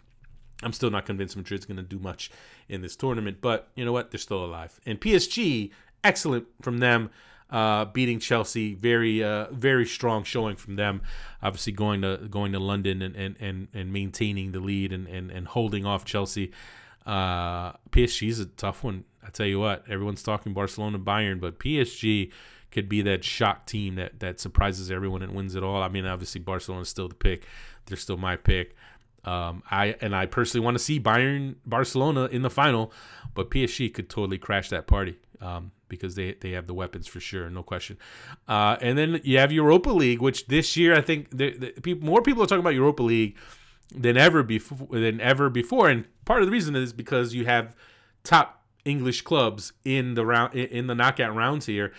[0.64, 2.30] I'm still not convinced Madrid's going to do much
[2.70, 4.12] in this tournament, but you know what?
[4.12, 4.80] They're still alive.
[4.86, 5.72] And PSG,
[6.04, 7.10] excellent from them
[7.52, 8.74] uh, beating Chelsea.
[8.74, 11.02] Very uh, very strong showing from them.
[11.43, 15.32] Obviously going to going to London and and, and, and maintaining the lead and, and,
[15.32, 16.52] and holding off Chelsea.
[17.06, 19.04] Uh, PSG is a tough one.
[19.26, 22.32] I tell you what, everyone's talking Barcelona, Bayern, but PSG
[22.72, 25.82] could be that shock team that that surprises everyone and wins it all.
[25.82, 27.45] I mean, obviously Barcelona is still the pick.
[27.86, 28.76] They're still my pick.
[29.24, 32.91] Um, I and I personally want to see Bayern Barcelona in the final,
[33.34, 35.17] but PSG could totally crash that party.
[35.39, 37.97] Um, because they, they have the weapons for sure, no question.
[38.47, 42.07] Uh, and then you have Europa League, which this year I think the, the people
[42.07, 43.38] more people are talking about Europa League
[43.93, 47.76] than ever before than ever before, and part of the reason is because you have
[48.24, 51.91] top English clubs in the round in the knockout rounds here,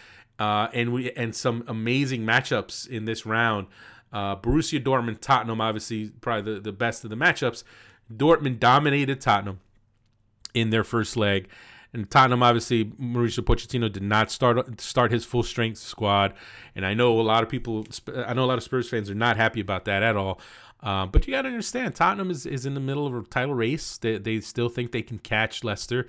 [0.42, 3.68] uh, and we and some amazing matchups in this round.
[4.12, 7.62] Uh, Borussia Dortmund, Tottenham, obviously probably the, the best of the matchups.
[8.12, 9.60] Dortmund dominated Tottenham
[10.52, 11.48] in their first leg.
[11.94, 16.34] And Tottenham, obviously, Mauricio Pochettino did not start start his full strength squad,
[16.74, 17.86] and I know a lot of people,
[18.26, 20.40] I know a lot of Spurs fans are not happy about that at all.
[20.80, 23.54] Um, but you got to understand, Tottenham is, is in the middle of a title
[23.54, 23.98] race.
[23.98, 26.08] They, they still think they can catch Leicester,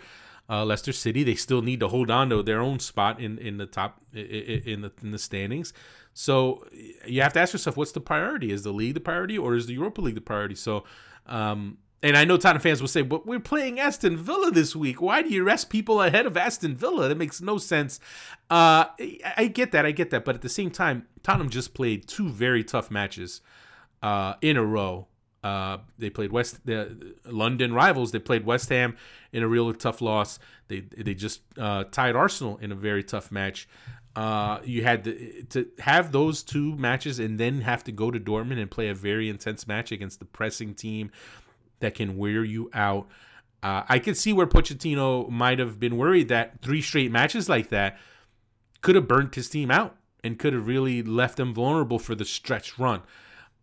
[0.50, 1.24] uh, Leicester City.
[1.24, 4.82] They still need to hold on to their own spot in, in the top in
[4.82, 5.74] the in the standings.
[6.14, 6.64] So
[7.08, 8.52] you have to ask yourself, what's the priority?
[8.52, 10.56] Is the league the priority, or is the Europa League the priority?
[10.56, 10.84] So
[11.26, 15.02] um, and I know Tottenham fans will say, but we're playing Aston Villa this week.
[15.02, 17.08] Why do you rest people ahead of Aston Villa?
[17.08, 18.02] That makes no sense.
[18.50, 18.86] Uh,
[19.38, 19.86] I get that.
[19.86, 20.26] I get that.
[20.26, 23.40] But at the same time, Tottenham just played two very tough matches
[24.02, 25.08] uh, in a row.
[25.44, 28.12] Uh, they played West the London rivals.
[28.12, 28.96] They played West Ham
[29.32, 30.40] in a real tough loss.
[30.70, 33.68] They they just uh, tied Arsenal in a very tough match.
[34.16, 38.20] Uh, you had to, to have those two matches and then have to go to
[38.20, 41.12] Dortmund and play a very intense match against the pressing team
[41.80, 43.08] that can wear you out.
[43.64, 47.70] Uh, I could see where Pochettino might have been worried that three straight matches like
[47.70, 47.98] that
[48.82, 52.26] could have burnt his team out and could have really left them vulnerable for the
[52.26, 53.02] stretch run.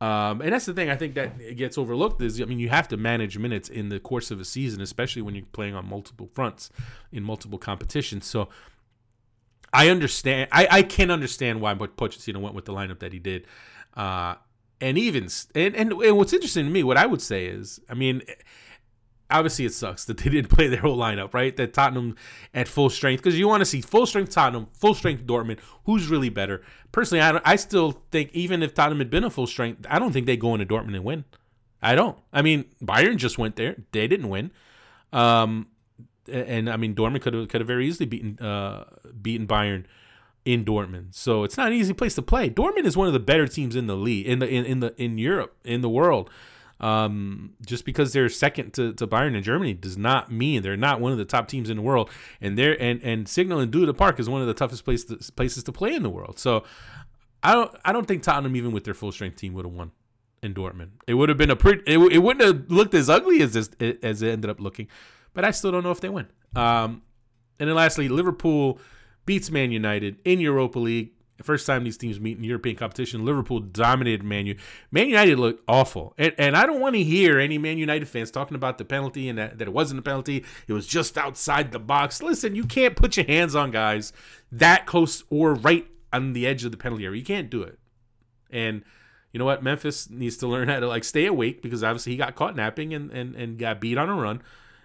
[0.01, 2.89] Um, and that's the thing I think that gets overlooked is I mean you have
[2.89, 6.31] to manage minutes in the course of a season, especially when you're playing on multiple
[6.33, 6.71] fronts
[7.13, 8.25] in multiple competitions.
[8.25, 8.49] So
[9.73, 10.49] I understand.
[10.53, 13.47] I, I can understand why but Pochettino went with the lineup that he did.
[13.95, 14.37] Uh,
[14.81, 17.95] and even and, and, and what's interesting to me, what I would say is, I
[17.95, 18.23] mean,
[19.31, 21.57] obviously it sucks that they didn't play their whole lineup, right?
[21.57, 22.17] That Tottenham
[22.55, 25.59] at full strength because you want to see full strength Tottenham, full strength Dortmund.
[25.85, 26.63] Who's really better?
[26.93, 30.13] Personally, I, I still think even if Tottenham had been a full strength, I don't
[30.13, 31.25] think they go into Dortmund and win.
[31.83, 32.19] I don't.
[32.33, 34.51] I mean, Bayern just went there; they didn't win.
[35.13, 35.69] Um,
[36.31, 38.85] and I mean, Dortmund could have could have very easily beaten uh,
[39.21, 39.85] beaten Bayern
[40.45, 41.15] in Dortmund.
[41.15, 42.51] So it's not an easy place to play.
[42.51, 44.95] Dortmund is one of the better teams in the league in the in, in the
[45.03, 46.31] in Europe in the world.
[46.81, 50.99] Um, just because they're second to, to Bayern in Germany does not mean they're not
[50.99, 52.11] one of the top teams in the world.
[52.41, 55.63] And they're and and Signal Iduna Park is one of the toughest place to, places
[55.65, 56.39] to play in the world.
[56.39, 56.65] So
[57.43, 59.93] I don't I don't think Tottenham even with their full strength team would have won
[60.43, 60.91] in Dortmund.
[61.07, 61.83] It would have been a pretty.
[61.87, 63.71] It, it wouldn't have looked as ugly as this
[64.03, 64.89] as it ended up looking.
[65.35, 66.27] But I still don't know if they win.
[66.57, 67.03] Um,
[67.59, 68.79] and then lastly, Liverpool
[69.27, 71.13] beats Man United in Europa League.
[71.43, 74.65] First time these teams meet in European competition, Liverpool dominated Man United.
[74.91, 76.15] Man United looked awful.
[76.19, 79.29] And, and I don't want to hear any Man United fans talking about the penalty
[79.29, 80.45] and that, that it wasn't a penalty.
[80.69, 82.23] It was just outside the box.
[82.23, 84.13] Listen, you can't put your hands on guys
[84.53, 87.19] that close or right on the edge of the penalty area.
[87.19, 87.79] You can't do it.
[88.51, 88.83] And
[89.33, 89.63] you know what?
[89.63, 92.95] Memphis needs to learn how to like stay awake because obviously he got caught napping
[92.95, 94.43] and, and, and got beat on a run.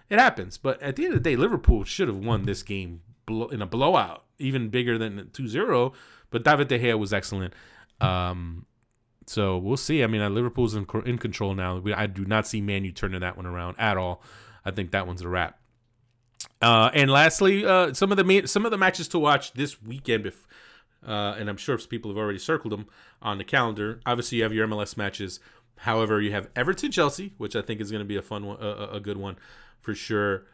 [0.08, 0.56] It happens.
[0.56, 3.66] But at the end of the day, Liverpool should have won this game in a
[3.66, 5.92] blowout, even bigger than 2 0.
[6.30, 7.54] But David De Gea was excellent.
[8.00, 8.66] Um,
[9.26, 10.02] so we'll see.
[10.02, 11.78] I mean, uh, Liverpool's in, in control now.
[11.78, 14.22] We, I do not see Manu turning that one around at all.
[14.64, 15.58] I think that one's a wrap.
[16.62, 20.26] Uh, and lastly, uh, some of the some of the matches to watch this weekend,
[20.26, 20.46] if,
[21.06, 22.86] uh, and I'm sure people have already circled them
[23.20, 24.00] on the calendar.
[24.06, 25.40] Obviously, you have your MLS matches.
[25.80, 28.58] However, you have Everton Chelsea, which I think is going to be a fun one,
[28.60, 29.36] a, a good one
[29.80, 30.46] for sure.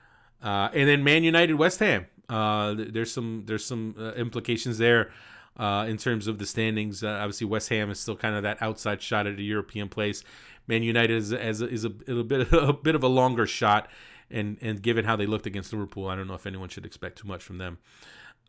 [0.42, 2.06] Uh, and then Man United West Ham.
[2.28, 5.10] Uh, there's some there's some implications there
[5.56, 7.02] uh, in terms of the standings.
[7.02, 10.24] Uh, obviously, West Ham is still kind of that outside shot at a European place.
[10.66, 13.88] Man United is, is, is a, bit a bit of a longer shot,
[14.30, 17.18] and and given how they looked against Liverpool, I don't know if anyone should expect
[17.18, 17.78] too much from them.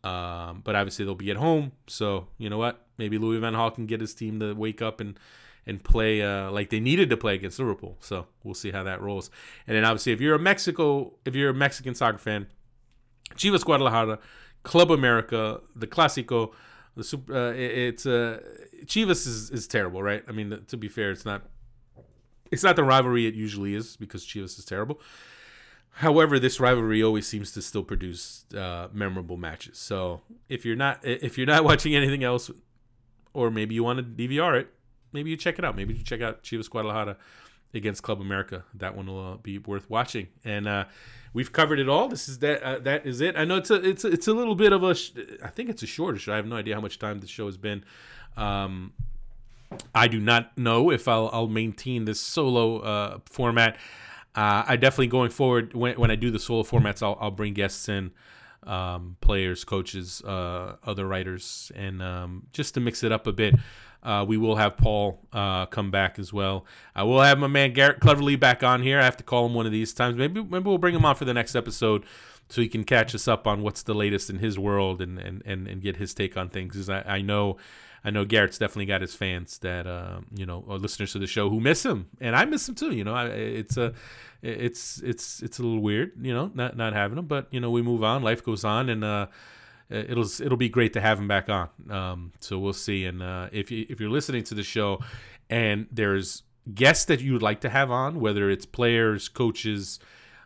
[0.03, 2.85] Um, but obviously, they'll be at home, so you know what?
[2.97, 5.17] Maybe Louis Van Gaal can get his team to wake up and
[5.65, 7.97] and play uh, like they needed to play against Liverpool.
[8.01, 9.29] So we'll see how that rolls.
[9.65, 12.47] And then obviously, if you're a Mexico, if you're a Mexican soccer fan,
[13.35, 14.19] Chivas Guadalajara,
[14.63, 16.51] Club America, the Clásico,
[16.95, 18.39] the super, uh, it, it's uh,
[18.85, 20.23] Chivas is, is terrible, right?
[20.27, 21.43] I mean, to be fair, it's not
[22.51, 24.99] it's not the rivalry it usually is because Chivas is terrible.
[25.97, 29.77] However, this rivalry always seems to still produce uh, memorable matches.
[29.77, 32.51] So if you're not if you're not watching anything else,
[33.33, 34.73] or maybe you want to DVR it,
[35.11, 35.75] maybe you check it out.
[35.75, 37.17] Maybe you check out Chivas Guadalajara
[37.73, 38.63] against Club America.
[38.73, 40.27] That one will uh, be worth watching.
[40.43, 40.85] And uh,
[41.33, 42.07] we've covered it all.
[42.07, 42.63] This is that.
[42.63, 43.35] Uh, that is it.
[43.37, 44.95] I know it's a it's a, it's a little bit of a.
[44.95, 45.11] Sh-
[45.43, 46.33] I think it's a shorter show.
[46.33, 47.83] I have no idea how much time the show has been.
[48.37, 48.93] Um,
[49.93, 53.77] I do not know if I'll, I'll maintain this solo uh, format.
[54.35, 57.53] Uh, I definitely going forward when, when I do the solo formats, I'll, I'll bring
[57.53, 58.11] guests in,
[58.63, 63.55] um, players, coaches, uh, other writers, and um, just to mix it up a bit.
[64.03, 66.65] Uh, we will have Paul uh, come back as well.
[66.93, 68.99] I will have my man Garrett Cleverly back on here.
[68.99, 70.17] I have to call him one of these times.
[70.17, 72.03] Maybe maybe we'll bring him on for the next episode
[72.49, 75.41] so he can catch us up on what's the latest in his world and and,
[75.45, 76.73] and, and get his take on things.
[76.73, 77.57] Because I, I know
[78.03, 81.49] I know Garrett's definitely got his fans that uh, you know listeners to the show
[81.49, 82.91] who miss him, and I miss him too.
[82.91, 83.93] You know, I, it's a
[84.41, 87.71] it's it's it's a little weird, you know, not not having him, but you know
[87.71, 89.03] we move on, life goes on, and.
[89.03, 89.27] uh uh,
[89.89, 91.69] it'll it'll be great to have him back on.
[91.89, 93.05] Um, so we'll see.
[93.05, 94.99] And uh, if you if you're listening to the show,
[95.49, 99.99] and there's guests that you would like to have on, whether it's players, coaches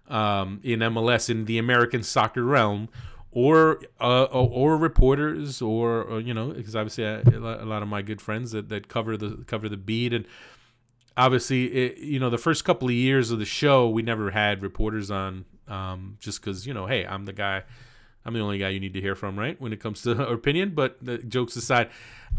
[0.07, 2.89] um, in MLS in the American soccer realm,
[3.31, 8.01] or uh, or, reporters, or, or, you know, because obviously I, a lot of my
[8.01, 10.25] good friends that, that cover the cover the beat and.
[11.19, 14.61] Obviously, it, you know the first couple of years of the show, we never had
[14.61, 17.63] reporters on, um, just because you know, hey, I'm the guy
[18.27, 19.59] I'm the only guy you need to hear from, right?
[19.59, 20.71] When it comes to opinion.
[20.75, 21.89] But the jokes aside,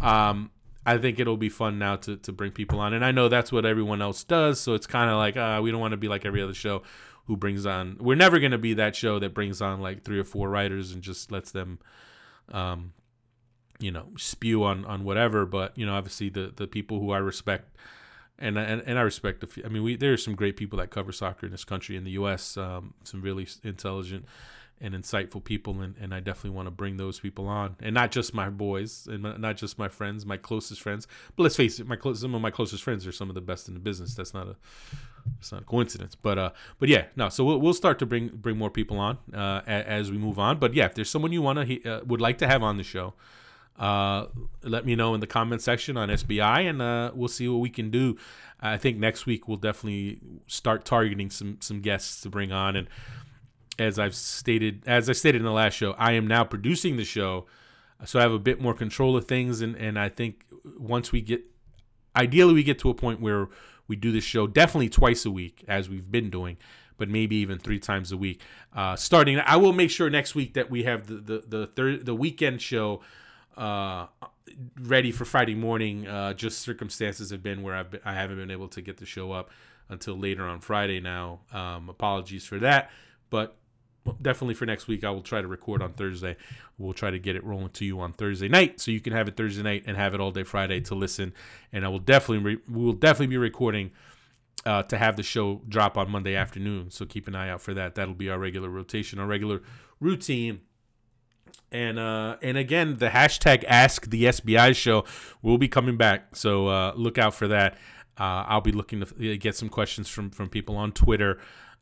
[0.03, 0.51] um,
[0.85, 2.93] I think it'll be fun now to, to bring people on.
[2.93, 4.61] And I know that's what everyone else does.
[4.61, 6.83] So it's kind of like, uh, we don't want to be like every other show
[7.25, 10.19] who brings on, we're never going to be that show that brings on like three
[10.19, 11.79] or four writers and just lets them,
[12.53, 12.93] um,
[13.79, 15.47] you know, spew on, on whatever.
[15.47, 17.77] But, you know, obviously the, the people who I respect,
[18.39, 20.91] and, and, and I respect, The, I mean, we, there are some great people that
[20.91, 24.27] cover soccer in this country, in the U.S., um, some really intelligent
[24.81, 27.77] and insightful people and, and i definitely want to bring those people on.
[27.81, 31.07] And not just my boys and not just my friends my closest friends.
[31.37, 33.41] But let's face it my close, some of my closest friends are some of the
[33.41, 34.15] best in the business.
[34.15, 34.57] That's not a
[35.39, 36.15] it's not a coincidence.
[36.15, 39.19] But uh but yeah no so we'll, we'll start to bring bring more people on
[39.35, 40.59] uh as we move on.
[40.59, 42.85] But yeah if there's someone you want to uh, would like to have on the
[42.85, 43.15] show
[43.79, 44.27] uh,
[44.63, 47.71] let me know in the comment section on SBI, and uh, we'll see what we
[47.71, 48.17] can do.
[48.61, 50.19] I think next week we'll definitely
[50.49, 52.89] start targeting some some guests to bring on, and
[53.79, 57.05] as I've stated, as I stated in the last show, I am now producing the
[57.05, 57.47] show,
[58.05, 60.45] so I have a bit more control of things, and and I think
[60.79, 61.43] once we get,
[62.17, 63.49] ideally, we get to a point where
[63.87, 66.57] we do this show definitely twice a week as we've been doing,
[66.97, 68.41] but maybe even three times a week.
[68.75, 72.07] Uh, starting, I will make sure next week that we have the the the third
[72.07, 73.03] the weekend show.
[73.59, 74.07] uh,
[74.81, 76.07] ready for Friday morning.
[76.07, 79.07] Uh, just circumstances have been where I've been, I haven't been able to get the
[79.07, 79.51] show up
[79.89, 81.01] until later on Friday.
[81.01, 82.91] Now, um, apologies for that,
[83.31, 83.57] but
[84.23, 86.37] definitely for next week, I will try to record on Thursday.
[86.79, 89.29] We'll try to get it rolling to you on Thursday night, so you can have
[89.29, 91.33] it Thursday night and have it all day Friday to listen.
[91.73, 93.93] And I will definitely re- we will definitely be recording.
[94.67, 97.73] Uh, to have the show drop on Monday afternoon, so keep an eye out for
[97.75, 97.95] that.
[97.95, 99.63] That'll be our regular rotation, our regular
[100.01, 100.61] routine
[101.71, 105.05] and uh, and again, the hashtag Ask the SBI Show
[105.43, 107.75] will be coming back, so uh, look out for that.
[108.19, 111.39] Uh, I'll be looking to get some questions from from people on Twitter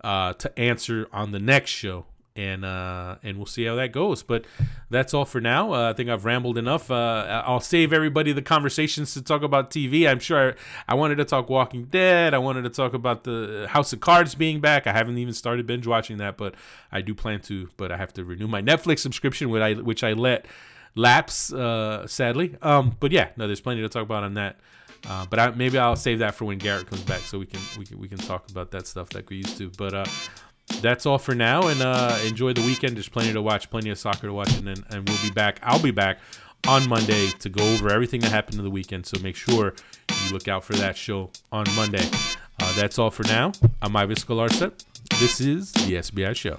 [0.06, 4.22] uh, to answer on the next show and uh, and we'll see how that goes.
[4.22, 4.44] But
[4.90, 5.72] that's all for now.
[5.72, 6.90] Uh, I think I've rambled enough.
[6.90, 10.08] Uh, I'll save everybody the conversations to talk about TV.
[10.08, 12.34] I'm sure I, I, wanted to talk Walking Dead.
[12.34, 14.86] I wanted to talk about the House of Cards being back.
[14.86, 16.54] I haven't even started binge watching that, but
[16.92, 17.68] I do plan to.
[17.76, 20.46] But I have to renew my Netflix subscription, which I which I let
[20.94, 22.56] lapse uh, sadly.
[22.62, 24.60] Um, but yeah, no, there's plenty to talk about on that.
[25.08, 27.60] Uh, but I, maybe I'll save that for when Garrett comes back, so we can
[27.78, 29.70] we can we can talk about that stuff like we used to.
[29.76, 30.04] But uh,
[30.80, 31.68] that's all for now.
[31.68, 32.96] And uh, enjoy the weekend.
[32.96, 35.60] There's plenty to watch, plenty of soccer to watch, and then and we'll be back.
[35.62, 36.18] I'll be back
[36.66, 39.06] on Monday to go over everything that happened in the weekend.
[39.06, 39.74] So make sure
[40.24, 42.08] you look out for that show on Monday.
[42.60, 43.52] Uh, that's all for now.
[43.82, 44.72] I'm Ives Galarcep.
[45.20, 46.58] This is the SBI Show.